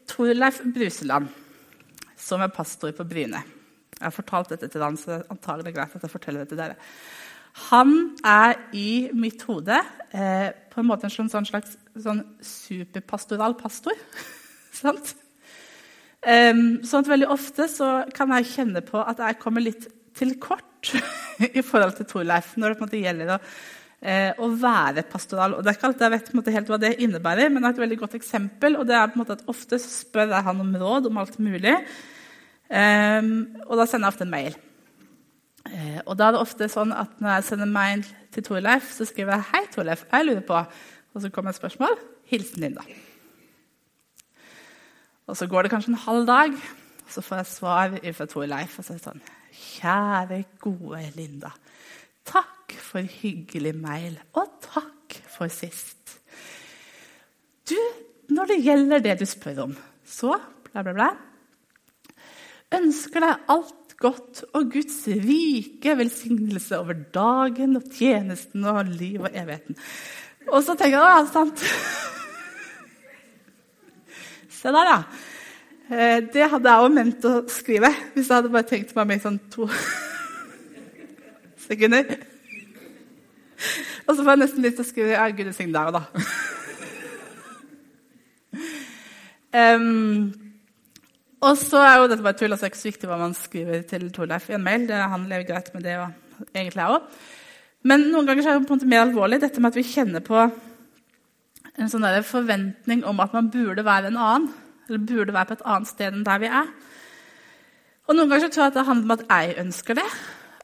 Torleif 0.08 0.62
Bruseland 0.76 1.28
som 2.24 2.44
er 2.44 2.54
pastor 2.54 2.94
på 2.96 3.06
Bryne. 3.08 3.42
Jeg 3.94 4.06
har 4.06 4.16
fortalt 4.16 4.54
dette 4.54 4.70
til 4.72 4.84
han, 4.84 4.98
så 5.00 5.10
det 5.10 5.18
er 5.20 5.34
antagelig 5.34 5.76
greit 5.76 5.96
at 5.96 6.06
jeg 6.06 6.12
forteller 6.12 6.44
det 6.44 6.54
til 6.54 6.62
dere. 6.62 6.78
Han 7.70 8.16
er 8.26 8.58
i 8.74 9.10
mitt 9.14 9.44
hode 9.46 9.78
eh, 10.16 10.50
på 10.74 10.82
en 10.82 10.88
måte 10.90 11.06
en 11.08 11.14
sånn, 11.14 11.30
sånn 11.30 11.48
slags 11.48 11.76
sånn 12.02 12.24
superpastoral 12.44 13.56
pastor. 13.60 13.98
Sant? 14.82 15.14
Um, 16.24 16.80
sånn 16.88 17.04
at 17.04 17.10
Veldig 17.12 17.28
ofte 17.36 17.68
så 17.68 17.88
kan 18.16 18.32
jeg 18.38 18.48
kjenne 18.54 18.82
på 18.86 19.02
at 19.04 19.20
jeg 19.20 19.42
kommer 19.42 19.64
litt 19.66 19.90
til 20.16 20.38
kort 20.42 20.73
i 21.60 21.63
forhold 21.66 21.96
til 21.98 22.10
Torleif 22.10 22.54
når 22.58 22.74
det 22.74 22.80
på 22.80 22.84
en 22.84 22.90
måte 22.90 23.02
gjelder 23.02 23.32
å, 23.36 23.38
eh, 24.02 24.32
å 24.38 24.50
være 24.60 25.06
pastoral. 25.10 25.56
Og 25.56 25.63
det 25.63 25.72
er 25.72 25.78
ikke 25.80 25.90
alltid 25.92 26.08
jeg 26.08 26.16
vet 26.16 26.34
måte, 26.40 26.56
helt 26.56 26.74
hva 26.74 26.80
det 26.82 26.96
innebærer, 27.04 27.52
men 27.52 27.63
det 27.63 27.70
er 27.70 27.78
et 27.78 27.84
veldig 27.86 28.00
godt 28.04 28.18
eksempel. 28.20 28.78
og 28.80 28.88
det 28.90 28.98
er 28.98 29.08
på 29.08 29.20
en 29.20 29.24
måte 29.24 29.38
at 29.40 29.48
Ofte 29.52 29.80
spør 29.82 30.36
jeg 30.36 30.48
han 30.50 30.62
om 30.66 30.75
råd 30.84 31.10
om 31.10 31.24
alt 31.24 31.40
mulig. 31.40 31.75
eh, 32.70 33.22
og 33.68 33.78
da 33.80 33.86
sender 33.86 34.08
jeg 34.08 34.13
ofte 34.13 34.28
en 34.28 34.36
mail. 34.36 34.58
Eh, 35.63 36.02
og 36.06 36.18
da 36.20 36.28
er 36.28 36.36
det 36.36 36.44
ofte 36.44 36.68
sånn 36.68 36.92
at 36.92 37.22
når 37.24 37.38
jeg 37.38 37.48
sender 37.52 37.70
mail 37.72 38.04
til 38.34 38.44
Torleif, 38.44 38.92
så 38.92 39.06
skriver 39.06 39.38
jeg 39.38 39.46
'Hei, 39.52 39.63
Torleif, 39.72 40.06
jeg 40.12 40.25
lurer 40.25 40.42
på' 40.42 40.66
Og 41.13 41.22
så 41.22 41.30
kommer 41.30 41.52
et 41.52 41.56
spørsmål. 41.56 41.94
Hilsen 42.25 42.62
Linda. 42.62 42.82
Og 45.28 45.38
så 45.38 45.48
går 45.48 45.62
det 45.62 45.72
kanskje 45.72 45.94
en 45.94 46.06
halv 46.06 46.28
dag, 46.28 46.54
og 47.06 47.10
så 47.10 47.22
får 47.22 47.36
jeg 47.36 47.46
svar 47.46 48.00
fra 48.13 48.25
Torleif. 48.25 48.80
Og 48.80 48.86
så 48.86 48.94
er 48.94 48.98
det 48.98 49.06
sånn 49.06 49.22
'Kjære, 49.53 50.43
gode 50.60 51.12
Linda. 51.15 51.51
Takk 52.25 52.74
for 52.74 53.05
hyggelig 53.05 53.75
mail, 53.75 54.17
og 54.33 54.50
takk 54.62 55.22
for 55.29 55.48
sist.' 55.48 56.19
Du, 57.69 57.77
når 58.29 58.45
det 58.45 58.63
gjelder 58.63 59.00
det 59.00 59.19
du 59.19 59.25
spør 59.25 59.69
om, 59.69 59.77
så 60.05 60.36
bla, 60.65 60.81
bla, 60.81 60.93
bla 60.93 61.13
ønsker 62.77 63.24
deg 63.24 63.48
alt 63.53 63.95
godt 64.01 64.41
og 64.57 64.72
Guds 64.74 64.98
rike 65.07 65.93
velsignelse 66.00 66.79
over 66.81 66.95
dagen 67.15 67.75
og 67.79 67.83
tjenesten 67.93 68.65
og 68.67 68.86
liv 68.89 69.22
og 69.24 69.31
evigheten. 69.31 69.75
Og 70.50 70.63
så 70.65 70.72
tenker 70.75 70.98
jeg 71.00 71.10
ja, 71.13 71.25
sant. 71.31 71.60
Se 74.57 74.67
der, 74.74 74.86
ja. 74.89 75.00
Eh, 75.94 76.20
det 76.34 76.48
hadde 76.50 76.72
jeg 76.72 76.86
òg 76.86 76.94
ment 76.94 77.26
å 77.28 77.34
skrive 77.52 77.90
hvis 78.16 78.30
jeg 78.30 78.38
hadde 78.40 78.52
bare 78.54 78.66
tenkt 78.66 78.96
meg 78.98 79.10
med 79.10 79.20
i 79.20 79.24
sånn 79.24 79.42
to 79.54 79.68
sekunder. 81.68 82.16
Og 84.08 84.16
så 84.16 84.24
får 84.24 84.32
jeg 84.32 84.42
nesten 84.42 84.66
lyst 84.66 84.80
til 84.80 84.86
å 84.86 84.90
skrive 84.90 85.14
ja, 85.14 85.28
Gud 85.30 85.52
velsigne 85.52 85.76
deg 85.76 85.92
òg, 85.92 86.00
da. 86.00 86.04
Um, 89.54 90.34
Og 91.44 91.60
så 91.60 91.78
er 91.84 92.00
jo 92.00 92.08
dette 92.10 92.26
bare 92.26 92.40
tull, 92.40 92.56
altså 92.56 92.66
det 92.66 92.72
er 92.72 92.74
ikke 92.74 92.82
så 92.82 92.90
viktig 92.90 93.10
hva 93.12 93.20
man 93.20 93.36
skriver 93.38 93.82
til 93.86 94.08
Torleif 94.16 94.48
i 94.50 94.56
en 94.58 94.66
mail. 94.66 94.88
Det, 94.90 94.98
han 95.14 95.28
lever 95.30 95.46
greit 95.52 95.70
med 95.76 95.86
det, 95.86 95.98
og 96.00 96.48
egentlig 96.56 96.82
jeg 96.82 96.96
òg. 96.96 97.18
Men 97.84 98.08
noen 98.14 98.30
ganger 98.30 98.48
er 98.48 98.58
det 98.58 98.64
på 98.64 98.74
en 98.74 98.80
måte 98.80 98.90
mer 98.90 99.04
alvorlig 99.04 99.42
dette 99.44 99.62
med 99.62 99.74
at 99.74 99.78
vi 99.78 99.84
kjenner 99.86 100.24
på 100.24 100.40
en 101.74 101.92
sånn 101.92 102.08
forventning 102.26 103.04
om 103.10 103.20
at 103.20 103.36
man 103.36 103.52
burde 103.52 103.84
være 103.86 104.14
en 104.14 104.22
annen. 104.24 104.62
Eller 104.88 105.06
burde 105.08 105.36
være 105.36 105.52
på 105.52 105.58
et 105.58 105.68
annet 105.74 105.92
sted 105.92 106.10
enn 106.12 106.25
der 106.28 106.42
vi 106.44 106.50
er. 106.52 106.72
Og 108.08 108.18
Noen 108.18 108.32
ganger 108.32 108.48
så 108.48 108.52
tror 108.54 108.66
jeg 108.66 108.74
at 108.74 108.80
det 108.80 108.88
handler 108.90 109.06
om 109.08 109.16
at 109.16 109.30
jeg 109.30 109.60
ønsker 109.63 110.00
det. 110.00 110.10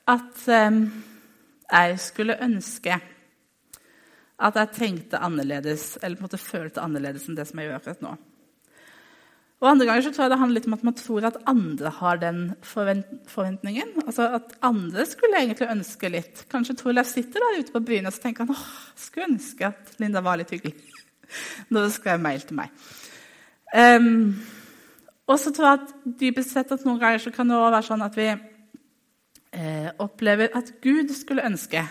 At 0.09 0.41
um, 0.67 0.81
jeg 1.69 1.99
skulle 2.03 2.39
ønske 2.43 2.99
at 4.39 4.55
jeg 4.55 4.71
tenkte 4.75 5.19
annerledes, 5.19 5.97
eller 6.01 6.15
på 6.15 6.23
en 6.23 6.29
måte 6.29 6.39
følte 6.39 6.83
annerledes 6.83 7.27
enn 7.27 7.35
det 7.35 7.45
som 7.49 7.59
jeg 7.59 7.67
gjør 7.67 7.79
akkurat 7.81 8.03
nå. 8.05 8.13
Og 9.59 9.67
andre 9.67 9.89
ganger 9.89 10.05
så 10.05 10.11
tror 10.15 10.23
jeg 10.23 10.31
det 10.31 10.39
handler 10.39 10.55
litt 10.55 10.67
om 10.69 10.75
at 10.77 10.85
man 10.87 10.95
tror 10.95 11.25
at 11.27 11.39
andre 11.51 11.91
har 11.97 12.19
den 12.21 12.37
forventningen. 12.63 13.91
Altså 14.05 14.29
At 14.37 14.53
andre 14.63 15.03
skulle 15.07 15.41
egentlig 15.41 15.67
ønske 15.67 16.11
litt. 16.13 16.45
Kanskje 16.51 16.77
Torleif 16.79 17.11
sitter 17.11 17.43
der 17.43 17.59
ute 17.59 17.75
på 17.75 17.83
byen 17.83 18.07
og 18.07 18.15
så 18.15 18.23
tenker 18.23 18.47
han, 18.47 18.55
åh, 18.55 18.93
skulle 18.95 19.27
ønske 19.33 19.67
at 19.67 19.99
Linda 19.99 20.23
var 20.23 20.39
litt 20.39 20.53
hyggelig 20.55 20.77
når 21.73 21.89
skal 21.89 21.97
skrev 21.97 22.23
mail 22.23 22.47
til 22.47 22.59
meg. 22.61 22.71
Um, 23.69 24.35
og 25.29 25.37
så 25.39 25.51
tror 25.53 25.67
jeg 25.67 25.79
at 25.79 26.13
dypest 26.19 26.55
sett 26.55 26.71
at 26.73 26.85
noen 26.87 26.99
ganger 27.01 27.21
så 27.21 27.33
kan 27.33 27.49
det 27.49 27.57
også 27.57 27.73
være 27.75 27.87
sånn 27.89 28.05
at 28.05 28.15
vi 28.17 28.29
eh, 28.29 29.89
opplever 30.01 30.55
at 30.57 30.71
Gud 30.81 31.13
skulle 31.13 31.45
ønske 31.45 31.83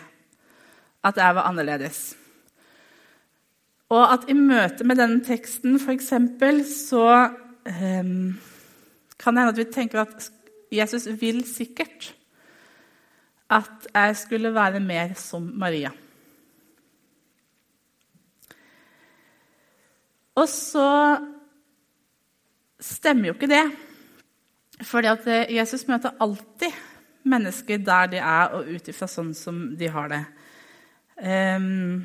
at 1.07 1.21
jeg 1.23 1.37
var 1.37 1.47
annerledes. 1.47 2.17
Og 3.95 4.03
at 4.03 4.27
i 4.29 4.35
møte 4.37 4.85
med 4.85 4.99
denne 4.99 5.23
teksten 5.25 5.79
eksempel, 5.91 6.61
så 6.67 7.31
um, 7.65 8.35
kan 9.19 9.39
hende 9.39 9.55
at 9.55 9.61
vi 9.61 9.71
tenker 9.73 10.03
at 10.03 10.29
Jesus 10.75 11.07
vil 11.21 11.45
sikkert 11.49 12.13
at 13.49 13.89
jeg 13.95 14.17
skulle 14.17 14.53
være 14.55 14.81
mer 14.81 15.15
som 15.17 15.47
Maria. 15.57 15.95
Og 20.37 20.49
så 20.49 20.91
stemmer 22.81 23.31
jo 23.31 23.37
ikke 23.37 23.51
det. 23.51 23.65
Fordi 24.87 25.11
at 25.11 25.27
eh, 25.27 25.57
Jesus 25.57 25.87
møter 25.89 26.17
alltid 26.23 26.75
mennesker 27.29 27.83
der 27.85 28.13
de 28.13 28.21
er, 28.23 28.55
og 28.55 28.69
ut 28.71 28.89
ifra 28.89 29.09
sånn 29.11 29.35
som 29.37 29.65
de 29.79 29.91
har 29.93 30.13
det. 30.13 30.23
Um, 31.19 32.05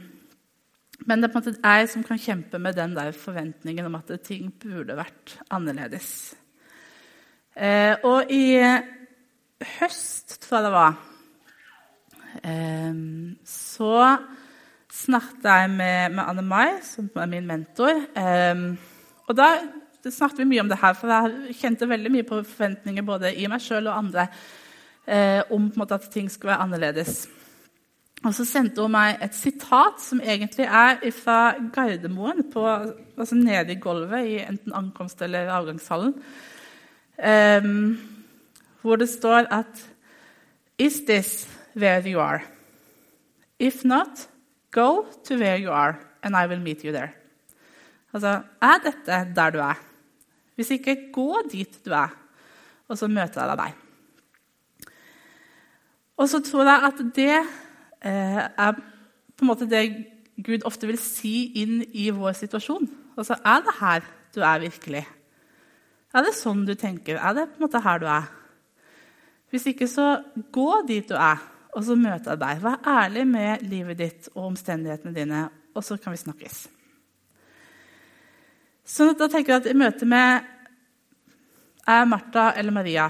men 1.06 1.22
det 1.22 1.28
er 1.28 1.34
på 1.34 1.40
en 1.40 1.46
måte 1.46 1.60
jeg 1.60 1.90
som 1.92 2.06
kan 2.08 2.22
kjempe 2.22 2.60
med 2.62 2.78
den 2.78 2.96
der 2.96 3.14
forventningen 3.16 3.86
om 3.90 3.98
at 4.00 4.12
ting 4.26 4.50
burde 4.62 4.96
vært 4.98 5.36
annerledes. 5.54 6.34
Eh, 7.54 7.94
og 8.08 8.32
i 8.34 8.58
høst, 9.78 10.40
tror 10.42 10.58
jeg 10.58 10.66
det 10.66 10.72
var, 10.74 10.96
eh, 12.42 12.96
så 13.46 13.98
snakket 14.94 15.46
jeg 15.50 15.70
med, 15.76 16.20
Anne 16.24 16.42
Mai, 16.42 16.80
som 16.82 17.10
er 17.16 17.30
min 17.30 17.48
mentor. 17.48 17.94
Eh, 18.18 18.66
og 19.28 19.38
da 19.38 19.50
snakket 20.12 20.42
vi 20.42 20.50
mye 20.50 20.64
om 20.66 20.72
det 20.72 20.82
her, 20.82 20.98
for 20.98 21.12
jeg 21.14 21.56
kjente 21.62 21.88
veldig 21.88 22.12
mye 22.12 22.28
på 22.28 22.42
forventninger 22.42 23.06
både 23.08 23.32
i 23.40 23.48
meg 23.48 23.64
sjøl 23.64 23.88
og 23.88 23.96
andre 24.02 24.28
eh, 25.08 25.40
om 25.54 25.70
måte, 25.80 25.96
at 25.96 26.10
ting 26.12 26.28
skulle 26.32 26.52
være 26.52 26.66
annerledes. 26.66 27.24
Og 28.24 28.32
så 28.36 28.46
sendte 28.48 28.84
hun 28.84 28.94
meg 28.94 29.20
et 29.24 29.36
sitat 29.36 30.00
som 30.00 30.22
egentlig 30.24 30.66
er 30.66 31.02
fra 31.16 31.56
Gardermoen, 31.76 32.46
på, 32.52 32.64
altså 33.20 33.36
nede 33.36 33.76
i 33.76 33.80
gulvet 33.84 34.30
i 34.30 34.38
enten 34.44 34.76
ankomst- 34.76 35.22
eller 35.22 35.52
avgangshallen, 35.52 36.14
um, 37.64 37.98
hvor 38.82 38.96
det 38.96 39.10
står 39.10 39.48
at 39.52 39.90
Is 40.80 41.02
this 41.08 41.48
where 41.76 42.02
you 42.10 42.20
are? 42.20 42.42
If 43.60 43.86
not, 43.86 44.28
go 44.72 45.06
to 45.28 45.36
where 45.38 45.58
you 45.58 45.72
are, 45.72 46.00
and 46.24 46.36
I 46.36 46.48
will 46.48 46.60
meet 46.60 46.84
you 46.84 46.92
there. 46.92 47.14
Altså, 48.14 48.42
er 48.62 48.80
dette 48.84 49.34
der 49.36 49.50
du 49.50 49.60
er? 49.60 49.93
Hvis 50.56 50.74
ikke, 50.76 51.10
gå 51.14 51.42
dit 51.52 51.80
du 51.86 51.92
er, 51.98 52.14
og 52.88 52.98
så 53.00 53.10
møter 53.10 53.42
jeg 53.42 53.60
deg. 53.60 53.80
Og 56.18 56.30
så 56.30 56.40
tror 56.46 56.68
jeg 56.70 56.90
at 56.90 57.00
det 57.16 57.36
eh, 58.06 58.42
er 58.44 58.76
på 59.34 59.46
en 59.46 59.50
måte 59.50 59.70
det 59.70 59.88
Gud 60.44 60.66
ofte 60.66 60.90
vil 60.90 61.00
si 61.02 61.52
inn 61.62 61.82
i 61.94 62.10
vår 62.14 62.36
situasjon. 62.38 62.88
Altså, 63.18 63.38
Er 63.46 63.62
det 63.66 63.76
her 63.80 64.06
du 64.36 64.42
er 64.42 64.60
virkelig? 64.60 65.06
Er 66.14 66.26
det 66.26 66.36
sånn 66.38 66.66
du 66.66 66.74
tenker? 66.78 67.18
Er 67.18 67.34
det 67.34 67.50
på 67.50 67.62
en 67.62 67.66
måte 67.68 67.82
her 67.82 68.02
du 68.02 68.08
er? 68.10 68.30
Hvis 69.50 69.68
ikke, 69.70 69.88
så 69.88 70.24
gå 70.54 70.70
dit 70.88 71.10
du 71.10 71.14
er, 71.14 71.42
og 71.74 71.84
så 71.86 71.96
møter 71.98 72.34
jeg 72.34 72.42
deg. 72.42 72.62
Vær 72.62 72.80
ærlig 72.90 73.26
med 73.30 73.66
livet 73.70 73.98
ditt 73.98 74.30
og 74.34 74.48
omstendighetene 74.52 75.14
dine, 75.14 75.44
og 75.74 75.86
så 75.86 75.98
kan 75.98 76.14
vi 76.14 76.22
snakkes. 76.22 76.64
Så 78.86 79.14
da 79.18 79.30
tenker 79.32 79.56
jeg 79.56 79.64
at 79.64 79.72
I 79.72 79.78
møte 79.80 80.06
med 80.06 80.50
er 81.88 82.08
Martha 82.08 82.52
eller 82.58 82.76
Maria 82.76 83.10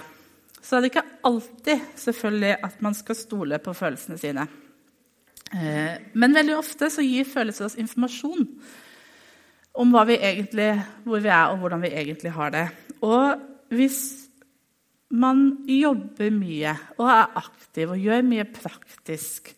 så 0.64 0.78
er 0.78 0.84
det 0.84 0.94
ikke 0.94 1.08
alltid 1.28 1.88
selvfølgelig 2.00 2.54
at 2.64 2.84
man 2.84 2.96
skal 2.96 3.20
stole 3.20 3.60
på 3.60 3.76
følelsene 3.76 4.18
sine. 4.20 4.48
Eh, 5.54 6.00
men 6.16 6.36
veldig 6.38 6.56
ofte 6.56 6.88
så 6.90 7.04
gir 7.04 7.28
følelser 7.28 7.68
oss 7.68 7.80
informasjon 7.80 8.48
om 9.74 9.96
vi 10.08 10.16
egentlig, 10.16 10.70
hvor 11.04 11.20
vi 11.20 11.32
er, 11.34 11.50
og 11.50 11.60
hvordan 11.60 11.82
vi 11.82 11.92
egentlig 11.98 12.32
har 12.32 12.54
det. 12.54 12.68
Og 13.02 13.42
hvis 13.74 14.00
man 15.10 15.66
jobber 15.68 16.30
mye 16.34 16.76
og 16.98 17.10
er 17.10 17.40
aktiv 17.42 17.90
og 17.90 18.00
gjør 18.00 18.24
mye 18.26 18.46
praktisk 18.54 19.52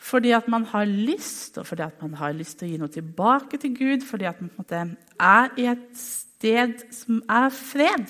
fordi 0.00 0.30
at 0.32 0.48
man 0.48 0.64
har 0.64 0.88
lyst, 0.88 1.58
og 1.60 1.66
fordi 1.66 1.82
at 1.84 2.02
man 2.02 2.14
har 2.16 2.32
lyst 2.32 2.58
til 2.58 2.68
å 2.68 2.70
gi 2.70 2.78
noe 2.80 2.92
tilbake 2.92 3.60
til 3.60 3.74
Gud, 3.76 4.06
fordi 4.08 4.24
at 4.30 4.40
man 4.40 4.48
på 4.48 4.62
en 4.62 4.64
måte 4.64 4.80
er 5.20 5.50
i 5.60 5.66
et 5.68 5.86
sted 6.00 6.86
som 6.94 7.20
er 7.28 7.50
fred 7.52 8.08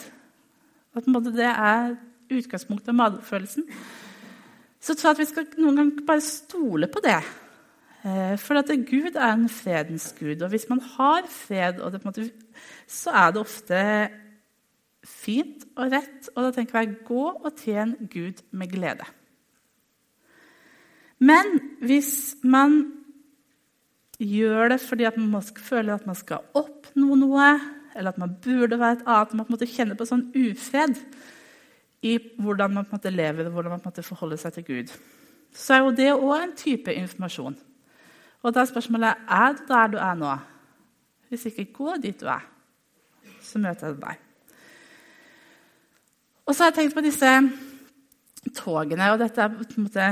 At 0.95 1.03
på 1.03 1.09
en 1.11 1.17
måte 1.17 1.35
det 1.35 1.51
er 1.51 1.97
utgangspunktet 2.31 2.93
av 2.93 2.99
magefølelsen. 2.99 3.67
Så 4.81 4.95
tror 4.95 5.11
jeg 5.11 5.17
at 5.17 5.21
vi 5.21 5.29
skal 5.29 5.47
noen 5.61 5.77
ganger 5.79 6.07
bare 6.07 6.25
stole 6.25 6.89
på 6.91 7.03
det. 7.05 7.19
Eh, 8.03 8.35
for 8.41 8.59
at 8.59 8.71
Gud 8.89 9.15
er 9.15 9.33
en 9.35 9.49
fredens 9.49 10.11
gud. 10.19 10.43
Og 10.43 10.49
hvis 10.49 10.69
man 10.71 10.81
har 10.97 11.27
fred, 11.29 11.83
måte, 12.05 12.31
så 12.89 13.11
er 13.11 13.31
det 13.31 13.41
ofte 13.41 13.81
fint 15.05 15.67
og 15.77 15.93
rett. 15.93 16.31
Og 16.35 16.45
da 16.47 16.51
tenker 16.57 16.81
jeg 16.81 17.01
gå 17.07 17.25
og 17.31 17.53
tjen 17.59 17.97
Gud 18.11 18.43
med 18.51 18.73
glede. 18.73 19.07
Men 21.21 21.59
hvis 21.85 22.37
man 22.43 22.81
gjør 24.21 24.75
det 24.75 24.81
fordi 24.83 25.09
man 25.17 25.43
føler 25.43 25.95
at 25.95 26.07
man 26.09 26.17
skal 26.17 26.45
oppnå 26.57 27.17
noe, 27.21 27.53
eller 27.97 28.13
at 28.13 28.21
man 28.21 28.37
burde 28.43 28.79
være 28.79 29.01
et 29.01 29.07
annet, 29.07 29.35
man 29.35 29.47
på 29.49 29.69
kjenner 29.69 29.99
på 29.99 30.07
sånn 30.09 30.29
ufred 30.37 30.99
i 32.07 32.17
hvordan 32.41 32.75
man 32.75 32.87
på 32.87 32.95
en 32.95 33.01
måte 33.01 33.13
lever 33.13 33.49
og 33.49 33.57
hvordan 33.57 33.75
man 33.75 33.83
på 33.83 33.91
en 33.91 33.93
måte 33.93 34.07
forholder 34.07 34.41
seg 34.41 34.57
til 34.57 34.67
Gud, 34.69 34.93
så 35.53 35.75
er 35.75 35.83
jo 35.83 35.97
det 35.97 36.13
òg 36.15 36.37
en 36.39 36.57
type 36.57 36.95
informasjon. 36.95 37.59
Og 38.41 38.55
da 38.55 38.63
er 38.63 38.71
spørsmålet 38.71 39.27
er 39.29 39.57
du 39.57 39.65
der 39.69 39.93
du 39.93 39.99
er 40.01 40.17
nå. 40.17 40.37
Hvis 41.29 41.47
ikke, 41.51 41.69
gå 41.73 41.97
dit 42.03 42.21
du 42.21 42.27
er. 42.31 42.47
Så 43.43 43.61
møter 43.61 43.91
jeg 43.91 44.01
deg. 44.01 44.23
Og 46.47 46.55
så 46.55 46.65
har 46.65 46.71
jeg 46.71 46.79
tenkt 46.79 46.97
på 46.97 47.05
disse 47.05 47.29
togene. 48.57 49.11
og 49.13 49.19
dette 49.21 49.43
er 49.43 49.49
på 49.49 49.67
en 49.77 49.85
måte 49.85 50.07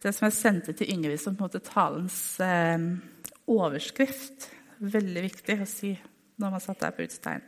det 0.00 0.14
som 0.16 0.26
jeg 0.26 0.36
sendte 0.38 0.72
til 0.76 0.90
Ingrid 0.92 1.20
som 1.20 1.36
på 1.36 1.44
en 1.44 1.50
måte 1.50 1.62
talens 1.64 2.40
eh, 2.40 2.80
overskrift. 3.50 4.48
Veldig 4.80 5.22
viktig 5.26 5.58
å 5.60 5.68
si 5.68 5.92
når 6.40 6.56
man 6.56 6.64
satt 6.64 6.80
der 6.80 6.96
på 6.96 7.04
utstein. 7.04 7.44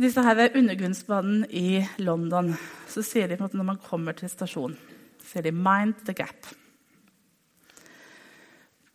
Disse 0.00 0.22
her 0.24 0.56
undergrunnsbanene 0.56 1.48
i 1.56 1.80
London 2.00 2.54
så 2.88 3.02
sier 3.04 3.28
de 3.28 3.36
på 3.36 3.44
en 3.44 3.48
måte 3.48 3.60
når 3.60 3.70
man 3.72 3.84
kommer 3.84 4.16
til 4.16 4.32
stasjonen 4.32 4.78
sier 5.30 5.42
de 5.42 5.52
'mind 5.52 5.94
the 6.06 6.12
gap'. 6.12 6.54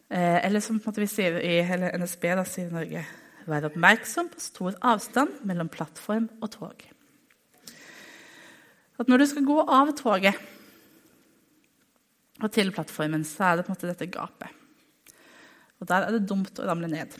Eh, 0.10 0.45
eller 0.45 0.60
som 0.60 0.79
på 0.79 0.84
en 0.84 0.91
måte 0.91 1.01
vi 1.01 1.08
sier 1.08 1.39
i 1.39 1.60
eller 1.60 1.97
NSB 1.97 2.36
da, 2.36 2.43
sier 2.43 2.71
Norge 2.71 3.05
'Vær 3.47 3.69
oppmerksom 3.69 4.29
på 4.29 4.39
stor 4.39 4.73
avstand 4.81 5.45
mellom 5.45 5.69
plattform 5.69 6.29
og 6.41 6.49
tog'. 6.49 6.86
At 8.99 9.08
når 9.08 9.17
du 9.17 9.25
skal 9.25 9.45
gå 9.45 9.60
av 9.62 9.91
toget 9.97 10.36
og 12.43 12.52
til 12.52 12.71
plattformen, 12.76 13.24
så 13.28 13.50
er 13.50 13.58
det 13.58 13.65
på 13.65 13.71
en 13.71 13.78
måte 13.78 13.91
dette 13.91 14.12
gapet. 14.12 14.52
Og 15.80 15.88
der 15.89 16.06
er 16.06 16.15
det 16.15 16.28
dumt 16.28 16.60
å 16.60 16.67
ramle 16.67 16.89
ned. 16.91 17.15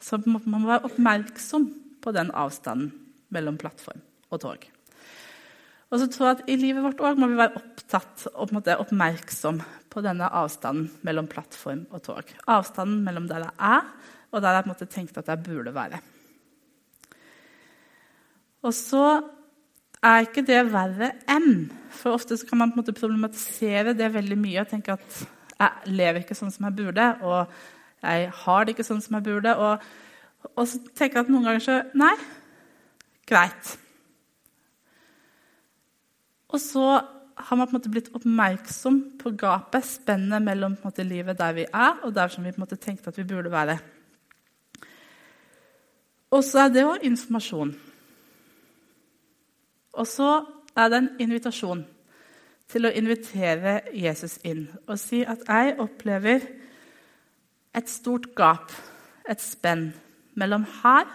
Så 0.00 0.18
man 0.24 0.42
må 0.46 0.66
være 0.66 0.88
oppmerksom 0.88 1.68
på 2.00 2.12
den 2.16 2.32
avstanden 2.32 2.92
mellom 3.34 3.58
plattform 3.60 4.00
og 4.30 4.42
tog. 4.42 4.64
Og 5.90 5.98
så 5.98 6.06
tror 6.06 6.28
jeg 6.28 6.36
at 6.38 6.50
I 6.52 6.56
livet 6.60 6.84
vårt 6.84 7.02
òg 7.02 7.18
må 7.18 7.26
vi 7.30 7.38
være 7.38 7.58
opptatt 7.58 8.28
og 8.30 8.52
på 8.52 8.76
oppmerksom 8.84 9.58
på 9.90 10.02
denne 10.04 10.28
avstanden 10.38 10.86
mellom 11.06 11.26
plattform 11.30 11.82
og 11.90 12.04
tog. 12.06 12.30
Avstanden 12.46 13.02
mellom 13.06 13.26
der 13.30 13.48
jeg 13.48 13.56
er, 13.58 13.88
og 14.30 14.42
der 14.42 14.60
jeg 14.62 14.88
tenkte 14.88 15.22
at 15.22 15.32
jeg 15.32 15.42
burde 15.48 15.74
være. 15.74 15.98
Og 18.62 18.74
så 18.76 19.04
er 20.04 20.24
ikke 20.24 20.44
det 20.46 20.62
verre 20.72 21.12
enn. 21.28 21.68
For 21.92 22.16
ofte 22.16 22.38
kan 22.48 22.60
man 22.60 22.72
på 22.72 22.78
en 22.78 22.82
måte 22.82 22.96
problematisere 22.96 23.94
det 23.96 24.12
veldig 24.14 24.38
mye 24.40 24.62
og 24.62 24.70
tenke 24.70 24.96
at 24.96 25.20
jeg 25.60 25.92
lever 25.92 26.22
ikke 26.22 26.36
sånn 26.38 26.52
som 26.54 26.68
jeg 26.68 26.78
burde, 26.78 27.06
og 27.20 27.50
jeg 28.00 28.30
har 28.42 28.64
det 28.64 28.72
ikke 28.74 28.86
sånn 28.86 29.02
som 29.04 29.18
jeg 29.18 29.26
burde. 29.26 29.52
Og, 29.60 29.84
og 30.54 30.68
så 30.68 30.80
tenker 30.96 31.20
jeg 31.20 31.26
at 31.26 31.32
noen 31.32 31.48
ganger 31.48 31.64
så 31.66 31.78
Nei, 32.00 32.14
greit. 33.28 33.74
Og 36.50 36.62
så 36.62 36.86
har 37.40 37.56
man 37.56 37.68
på 37.68 37.74
en 37.74 37.78
måte 37.78 37.92
blitt 37.92 38.10
oppmerksom 38.16 38.98
på 39.20 39.32
gapet, 39.38 39.86
spennet 39.86 40.42
mellom 40.44 40.74
måte, 40.82 41.04
livet 41.06 41.38
der 41.38 41.54
vi 41.56 41.66
er, 41.68 42.00
og 42.04 42.14
der 42.16 42.32
som 42.32 42.44
vi 42.44 42.52
på 42.52 42.60
en 42.60 42.64
måte 42.64 42.80
tenkte 42.80 43.12
at 43.12 43.20
vi 43.20 43.28
burde 43.28 43.52
være. 43.52 43.78
Og 46.30 46.44
så 46.46 46.64
er 46.64 46.74
det 46.74 46.86
òg 46.86 47.06
informasjon. 47.06 47.72
Og 49.92 50.06
så 50.06 50.42
er 50.76 50.90
det 50.90 51.00
en 51.00 51.10
invitasjon 51.26 51.82
til 52.70 52.86
å 52.86 52.92
invitere 52.94 53.80
Jesus 53.96 54.38
inn 54.46 54.68
og 54.86 54.98
si 55.02 55.24
at 55.26 55.42
jeg 55.48 55.78
opplever 55.82 56.44
et 57.74 57.90
stort 57.90 58.30
gap, 58.38 58.70
et 59.30 59.42
spenn, 59.42 59.90
mellom 60.38 60.64
her 60.82 61.08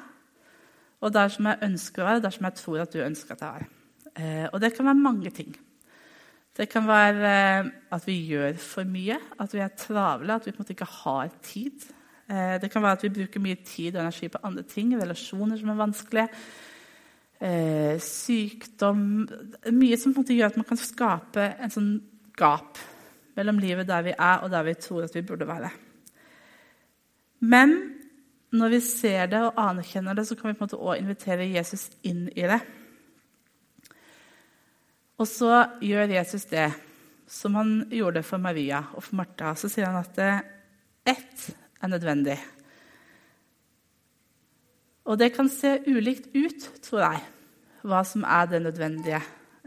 og 1.04 1.14
der 1.14 1.32
som 1.32 1.48
jeg 1.50 1.64
ønsker 1.66 2.04
å 2.04 2.08
være, 2.10 2.24
der 2.24 2.34
som 2.36 2.48
jeg 2.48 2.60
tror 2.60 2.82
at 2.84 2.94
du 2.94 3.00
ønsker 3.04 3.36
at 3.36 3.44
jeg 3.44 3.62
er. 3.62 3.66
Eh, 4.16 4.46
og 4.52 4.60
det 4.64 4.72
kan 4.76 4.88
være 4.88 5.04
mange 5.04 5.32
ting. 5.36 5.56
Det 6.56 6.68
kan 6.72 6.88
være 6.88 7.32
eh, 7.32 7.72
at 7.96 8.08
vi 8.08 8.16
gjør 8.30 8.60
for 8.64 8.88
mye, 8.88 9.18
at 9.40 9.54
vi 9.54 9.62
er 9.64 9.76
travle, 9.78 10.36
at 10.36 10.48
vi 10.48 10.54
på 10.54 10.62
en 10.62 10.64
måte 10.64 10.76
ikke 10.76 10.92
har 11.02 11.34
tid. 11.44 11.88
Eh, 12.32 12.56
det 12.62 12.72
kan 12.72 12.84
være 12.84 13.00
at 13.00 13.04
vi 13.06 13.14
bruker 13.20 13.44
mye 13.44 13.60
tid 13.66 13.96
og 13.96 14.06
energi 14.06 14.32
på 14.32 14.42
andre 14.44 14.64
ting, 14.64 14.96
relasjoner 14.98 15.60
som 15.60 15.74
er 15.74 15.82
vanskelige 15.84 16.30
eh, 17.40 17.96
sykdom 18.02 19.02
Mye 19.76 19.98
som 20.00 20.16
gjør 20.16 20.52
at 20.52 20.60
man 20.60 20.68
kan 20.68 20.80
skape 20.80 21.50
en 21.60 21.74
sånn 21.74 21.92
gap 22.38 22.80
mellom 23.36 23.60
livet 23.60 23.88
der 23.88 24.06
vi 24.06 24.14
er, 24.16 24.44
og 24.44 24.52
der 24.52 24.64
vi 24.68 24.78
tror 24.80 25.06
at 25.06 25.16
vi 25.16 25.26
burde 25.28 25.48
være. 25.48 25.72
Men 27.44 27.76
når 28.56 28.72
vi 28.72 28.80
ser 28.84 29.28
det 29.32 29.42
og 29.44 29.60
anerkjenner 29.60 30.16
det, 30.16 30.28
så 30.28 30.38
kan 30.40 30.50
vi 30.50 30.56
på 30.56 30.64
en 30.64 30.70
måte 30.70 30.80
også 30.80 31.02
invitere 31.02 31.50
Jesus 31.52 31.90
inn 32.08 32.28
i 32.32 32.48
det. 32.48 32.62
Og 35.20 35.28
så 35.28 35.66
gjør 35.84 36.16
Jesus 36.16 36.48
det 36.52 36.70
som 37.28 37.56
han 37.60 37.78
gjorde 37.92 38.24
for 38.24 38.40
Maria 38.40 38.84
og 38.94 39.04
for 39.04 39.20
Martha. 39.20 39.54
Så 39.60 39.72
sier 39.72 39.90
han 39.90 40.00
at 40.00 40.20
ett 41.08 41.50
er 41.82 41.92
nødvendig. 41.92 42.38
Og 45.06 45.20
det 45.22 45.32
kan 45.36 45.50
se 45.52 45.78
ulikt 45.86 46.32
ut, 46.34 46.70
tror 46.86 47.04
jeg, 47.06 47.26
hva 47.86 48.02
som 48.08 48.24
er 48.26 48.48
det 48.50 48.64
nødvendige 48.66 49.20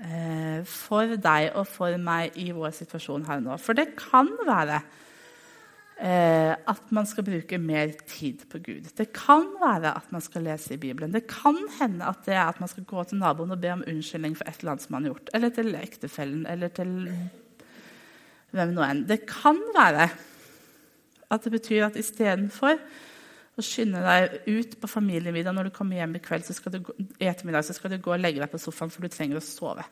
eh, 0.02 0.62
for 0.66 1.14
deg 1.14 1.52
og 1.54 1.68
for 1.70 1.94
meg 2.02 2.34
i 2.40 2.50
vår 2.54 2.74
situasjon 2.80 3.26
her 3.28 3.44
nå. 3.44 3.58
For 3.62 3.78
det 3.78 3.92
kan 3.98 4.32
være 4.48 4.80
eh, 6.02 6.54
at 6.58 6.90
man 6.94 7.06
skal 7.06 7.26
bruke 7.28 7.60
mer 7.62 7.94
tid 8.10 8.42
på 8.50 8.58
Gud. 8.66 8.90
Det 8.98 9.12
kan 9.14 9.46
være 9.62 9.94
at 9.94 10.10
man 10.14 10.24
skal 10.24 10.48
lese 10.48 10.74
i 10.74 10.80
Bibelen. 10.82 11.14
Det 11.14 11.28
kan 11.30 11.60
hende 11.78 12.08
at 12.10 12.24
det 12.26 12.34
er 12.34 12.46
at 12.48 12.58
man 12.58 12.70
skal 12.70 12.88
gå 12.88 13.04
til 13.06 13.22
naboen 13.22 13.54
og 13.54 13.62
be 13.62 13.70
om 13.76 13.84
unnskyldning 13.86 14.34
for 14.38 14.50
et 14.50 14.58
eller 14.58 14.74
annet 14.74 14.86
som 14.86 14.96
man 14.96 15.06
har 15.06 15.14
gjort. 15.14 15.30
Eller 15.38 15.54
til 15.54 15.78
ektefellen, 15.78 16.46
eller 16.50 16.74
til 16.74 16.96
hvem 18.56 18.74
nå 18.74 18.82
enn. 18.86 19.04
Det 19.06 19.22
kan 19.28 19.60
være 19.76 20.08
at 21.28 21.44
det 21.44 21.52
betyr 21.52 21.86
at 21.86 21.98
istedenfor 22.00 22.78
å 23.58 23.64
skynde 23.64 24.02
deg 24.04 24.36
ut 24.46 24.76
på 24.80 24.90
familiemiddag 24.90 25.54
når 25.56 25.68
du 25.68 25.74
kommer 25.74 25.98
hjem 25.98 26.16
i 26.18 26.22
kveld, 26.22 26.46
så 26.46 26.56
skal 26.56 26.76
du 26.76 26.80
i 27.18 27.28
ettermiddag 27.28 27.66
så 27.66 27.76
skal 27.76 27.92
du 27.92 28.00
gå 28.02 28.14
og 28.14 28.20
legge 28.22 28.42
deg 28.42 28.50
på 28.52 28.60
sofaen 28.62 28.92
for 28.94 29.04
du 29.04 29.12
trenger 29.12 29.40
å 29.40 29.44
sove. 29.44 29.86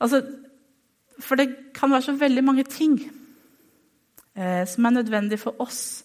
Altså, 0.00 0.22
for 1.20 1.40
det 1.40 1.72
kan 1.76 1.92
være 1.92 2.08
så 2.08 2.16
veldig 2.16 2.44
mange 2.46 2.64
ting 2.68 2.96
eh, 4.34 4.64
som 4.68 4.86
er 4.86 4.96
nødvendig 4.96 5.40
for 5.42 5.60
oss. 5.60 6.04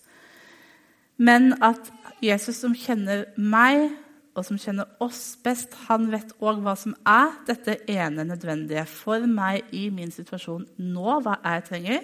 Men 1.17 1.53
at 1.63 1.91
Jesus, 2.23 2.59
som 2.59 2.75
kjenner 2.75 3.29
meg, 3.39 3.93
og 4.35 4.43
som 4.43 4.59
kjenner 4.59 4.89
oss 5.03 5.37
best, 5.43 5.77
han 5.87 6.09
vet 6.11 6.33
òg 6.43 6.59
hva 6.63 6.73
som 6.79 6.95
er 7.07 7.37
dette 7.47 7.77
ene 7.91 8.25
nødvendige 8.27 8.83
for 8.91 9.23
meg 9.31 9.71
i 9.75 9.87
min 9.95 10.11
situasjon 10.11 10.65
nå, 10.83 11.19
hva 11.23 11.37
jeg 11.39 11.63
trenger. 11.69 12.03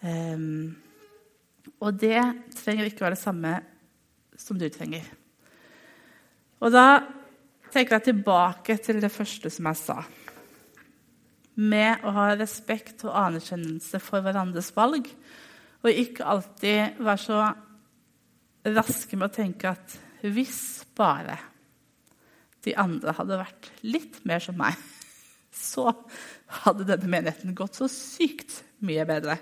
Um, 0.00 0.72
og 1.84 2.00
det 2.00 2.20
trenger 2.56 2.88
ikke 2.88 3.04
være 3.04 3.16
det 3.16 3.20
samme 3.20 3.52
som 4.38 4.58
du 4.58 4.66
trenger. 4.72 5.06
Og 6.64 6.72
da 6.72 7.02
tenker 7.74 7.98
jeg 7.98 8.08
tilbake 8.10 8.76
til 8.82 9.00
det 9.02 9.12
første 9.12 9.50
som 9.52 9.68
jeg 9.70 9.80
sa. 9.80 9.98
Med 11.54 12.02
å 12.06 12.12
ha 12.16 12.28
respekt 12.34 13.04
og 13.06 13.14
anerkjennelse 13.18 14.00
for 14.02 14.24
hverandres 14.24 14.72
valg. 14.74 15.10
Og 15.84 15.90
ikke 15.90 16.26
alltid 16.26 17.00
være 17.04 17.20
så 17.20 17.40
raske 18.74 19.18
med 19.18 19.28
å 19.28 19.34
tenke 19.34 19.74
at 19.74 19.98
hvis 20.24 20.86
bare 20.96 21.36
de 22.64 22.72
andre 22.80 23.12
hadde 23.18 23.36
vært 23.42 23.68
litt 23.84 24.22
mer 24.24 24.40
som 24.40 24.56
meg, 24.56 24.78
så 25.68 25.90
hadde 26.64 26.86
denne 26.88 27.10
menigheten 27.10 27.56
gått 27.56 27.76
så 27.80 27.90
sykt 27.92 28.62
mye 28.84 29.04
bedre. 29.08 29.36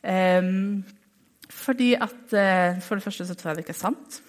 Um, 0.00 0.80
fordi 1.50 1.94
at 1.98 2.34
uh, 2.34 2.80
For 2.82 2.96
det 2.96 3.04
første 3.04 3.26
så 3.26 3.36
tror 3.36 3.50
jeg 3.50 3.58
det 3.58 3.66
ikke 3.66 3.76
er 3.76 3.84
sant. 3.84 4.22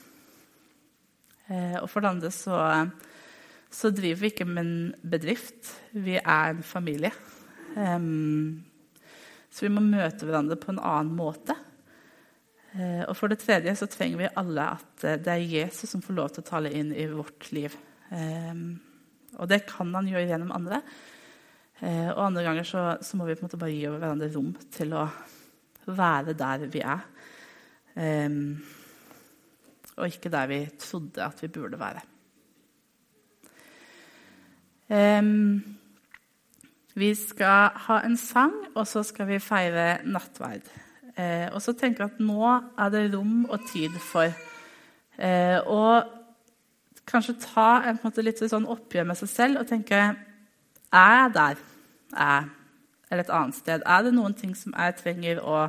Uh, 1.52 1.78
og 1.82 1.90
for 1.92 2.02
det 2.02 2.12
andre 2.12 2.32
så, 2.34 2.58
så, 3.70 3.92
driver 3.92 4.22
vi 4.24 4.32
ikke 4.32 4.48
med 4.48 4.64
en 4.64 5.10
bedrift. 5.12 5.74
Vi 5.94 6.18
er 6.18 6.54
en 6.54 6.64
familie. 6.64 7.12
Så 9.52 9.66
vi 9.66 9.72
må 9.72 9.84
møte 9.84 10.28
hverandre 10.28 10.58
på 10.60 10.74
en 10.74 10.80
annen 10.80 11.14
måte. 11.16 11.56
Uh, 12.72 13.04
og 13.10 13.16
for 13.20 13.32
det 13.32 13.42
tredje 13.44 13.76
så 13.80 13.88
trenger 13.92 14.24
vi 14.24 14.36
alle 14.40 14.70
at 14.78 15.08
det 15.24 15.32
er 15.32 15.50
Jesus 15.58 15.92
som 15.92 16.04
får 16.04 16.18
lov 16.18 16.32
til 16.32 16.44
å 16.46 16.50
tale 16.52 16.72
inn 16.72 16.94
i 16.96 17.08
vårt 17.12 17.52
liv. 17.56 17.76
Og 18.12 19.48
det 19.48 19.62
kan 19.70 19.92
han 19.96 20.08
gjøre 20.08 20.28
gjennom 20.28 20.52
andre. 20.52 20.82
og 22.12 22.20
andre 22.26 22.44
ganger 22.44 22.68
så, 22.68 22.82
så 23.00 23.16
må 23.16 23.24
vi 23.26 23.38
på 23.38 23.46
en 23.46 23.48
måte 23.48 23.60
bare 23.60 23.72
gi 23.72 23.88
hverandre 23.88 24.28
rom 24.34 24.50
til 24.76 24.92
å 25.00 25.06
være 25.88 26.34
der 26.38 26.66
vi 26.72 26.80
er. 26.80 27.02
Um, 27.96 28.64
og 29.98 30.08
ikke 30.08 30.32
der 30.32 30.48
vi 30.48 30.70
trodde 30.80 31.24
at 31.24 31.42
vi 31.42 31.48
burde 31.48 31.80
være. 31.80 32.02
Um, 35.20 35.78
vi 36.94 37.16
skal 37.16 37.70
ha 37.76 38.00
en 38.06 38.18
sang, 38.18 38.54
og 38.76 38.88
så 38.88 39.04
skal 39.04 39.28
vi 39.28 39.40
feire 39.40 39.98
nattverd. 40.04 40.68
Uh, 41.18 41.54
og 41.56 41.62
så 41.62 41.74
tenker 41.74 42.06
jeg 42.06 42.14
at 42.14 42.24
nå 42.24 42.48
er 42.80 42.90
det 42.90 43.12
rom 43.16 43.46
og 43.46 43.60
tid 43.68 43.96
for 44.00 44.32
uh, 45.20 45.60
å 45.68 45.84
kanskje 47.08 47.36
ta 47.44 47.82
en, 47.82 47.98
en 47.98 48.02
måte, 48.04 48.24
litt 48.24 48.40
sånn 48.40 48.70
oppgjør 48.70 49.10
med 49.10 49.20
seg 49.20 49.32
selv 49.32 49.62
og 49.62 49.68
tenke 49.68 50.00
Er 50.92 51.16
jeg 51.18 51.34
der? 51.36 51.62
Er 52.16 52.48
eller 53.12 53.26
et 53.26 53.34
annet 53.36 53.58
sted? 53.60 53.84
Er 53.86 54.06
det 54.06 54.14
noen 54.16 54.36
ting 54.38 54.56
som 54.58 54.74
jeg 54.74 54.96
trenger 55.02 55.42
å 55.44 55.66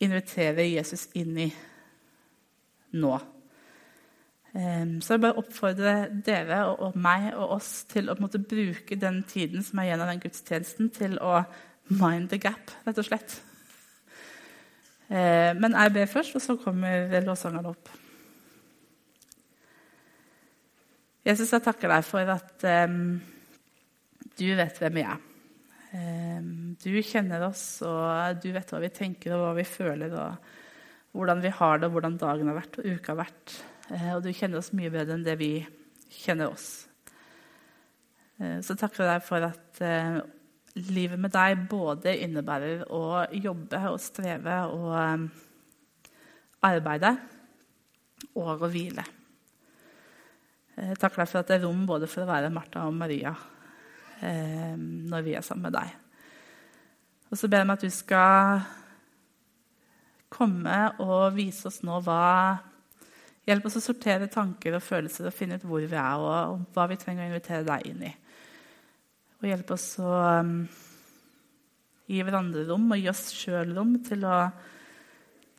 invitere 0.00 0.68
Jesus 0.68 1.08
inn 1.18 1.34
i 1.42 1.48
nå? 2.96 3.18
Så 4.54 5.12
jeg 5.12 5.22
bare 5.22 5.38
oppfordrer 5.38 6.08
dere 6.24 6.62
og 6.72 6.96
meg 6.98 7.28
og 7.34 7.58
oss 7.58 7.84
til 7.90 8.08
å 8.10 8.16
bruke 8.16 8.96
den 8.96 9.20
tiden 9.28 9.62
som 9.62 9.82
er 9.82 9.98
av 9.98 10.08
den 10.08 10.22
gudstjenesten, 10.22 10.88
til 10.94 11.18
å 11.20 11.42
mind 11.92 12.30
the 12.32 12.40
gap, 12.40 12.72
rett 12.86 12.98
og 12.98 13.06
slett. 13.06 13.36
Men 15.08 15.76
jeg 15.76 15.94
ber 15.94 16.10
først, 16.10 16.34
og 16.40 16.42
så 16.42 16.56
kommer 16.64 17.20
lovsangerne 17.22 17.74
opp. 17.76 17.92
Jesus, 21.28 21.52
jeg 21.52 21.60
takker 21.60 21.92
deg 21.92 22.04
for 22.08 22.30
at 22.32 22.64
um, 22.88 23.18
du 24.38 24.46
vet 24.56 24.78
hvem 24.80 25.02
jeg 25.02 25.10
er. 25.12 25.27
Ehm, 25.96 26.76
du 26.82 26.90
kjenner 27.00 27.46
oss, 27.46 27.80
og 27.86 28.42
du 28.42 28.50
vet 28.52 28.68
hva 28.72 28.80
vi 28.82 28.92
tenker 28.92 29.34
og 29.34 29.46
hva 29.46 29.54
vi 29.56 29.64
føler. 29.68 30.12
og 30.12 31.16
Hvordan 31.16 31.40
vi 31.40 31.52
har 31.60 31.78
det, 31.78 31.88
og 31.88 31.96
hvordan 31.96 32.18
dagen 32.20 32.50
har 32.50 32.58
vært 32.58 32.80
og 32.80 32.88
uka 32.88 33.14
har 33.14 33.22
vært. 33.22 33.56
Eh, 33.88 34.10
og 34.16 34.22
du 34.24 34.32
kjenner 34.36 34.60
oss 34.60 34.74
mye 34.76 34.92
bedre 34.92 35.16
enn 35.16 35.24
det 35.26 35.38
vi 35.40 35.52
kjenner 36.12 36.52
oss. 36.52 36.68
Eh, 38.38 38.58
så 38.64 38.76
takker 38.76 39.04
jeg 39.04 39.14
deg 39.14 39.24
for 39.24 39.48
at 39.48 39.82
eh, 39.84 40.20
livet 40.92 41.20
med 41.20 41.32
deg 41.34 41.64
både 41.70 42.18
innebærer 42.26 42.84
å 42.92 43.24
jobbe 43.32 43.80
og 43.88 44.00
streve 44.02 44.60
og 44.68 44.92
arbeide 46.68 47.14
og 48.36 48.62
å 48.62 48.70
hvile. 48.70 49.04
Jeg 50.78 50.98
deg 51.24 51.30
for 51.32 51.40
at 51.40 51.48
det 51.48 51.56
er 51.56 51.64
rom 51.64 51.80
både 51.88 52.06
for 52.06 52.22
å 52.22 52.28
være 52.28 52.52
Martha 52.54 52.84
og 52.86 52.94
Maria 52.94 53.32
eh, 54.24 54.74
når 54.76 55.24
vi 55.26 55.34
er 55.38 55.46
sammen 55.46 55.68
med 55.68 55.76
deg. 55.78 55.94
Og 57.28 57.38
så 57.38 57.48
ber 57.50 57.62
jeg 57.62 57.68
meg 57.68 57.78
at 57.78 57.84
du 57.84 57.92
skal 57.92 58.62
komme 60.32 60.78
og 61.04 61.36
vise 61.36 61.68
oss 61.70 61.82
nå 61.86 62.00
hva 62.04 62.24
Hjelp 63.48 63.64
oss 63.64 63.78
å 63.78 63.80
sortere 63.80 64.26
tanker 64.28 64.74
og 64.76 64.84
følelser 64.84 65.30
og 65.30 65.32
finne 65.32 65.56
ut 65.56 65.62
hvor 65.64 65.80
vi 65.80 65.96
er, 65.96 66.20
og, 66.20 66.50
og 66.52 66.74
hva 66.76 66.84
vi 66.90 66.98
trenger 67.00 67.24
å 67.24 67.28
invitere 67.30 67.64
deg 67.64 67.86
inn 67.88 68.02
i. 68.04 68.10
Og 69.40 69.46
hjelp 69.48 69.70
oss 69.72 69.86
å 70.04 70.10
um, 70.42 70.50
gi 72.12 72.18
hverandre 72.20 72.66
rom 72.68 72.84
og 72.92 73.00
gi 73.00 73.08
oss 73.08 73.22
sjøl 73.32 73.72
rom 73.76 73.94
til 74.04 74.26
å, 74.28 74.42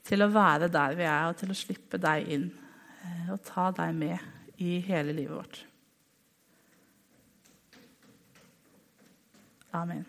til 0.05 0.21
å 0.21 0.29
være 0.33 0.69
der 0.69 0.99
vi 0.99 1.07
er, 1.07 1.31
og 1.31 1.39
til 1.39 1.49
å 1.49 1.57
slippe 1.57 1.97
deg 2.01 2.29
inn 2.35 2.45
eh, 2.51 3.33
og 3.33 3.41
ta 3.49 3.71
deg 3.81 3.97
med 3.97 4.61
i 4.61 4.77
hele 4.85 5.15
livet 5.15 5.39
vårt. 5.39 5.61
Amen. 9.73 10.05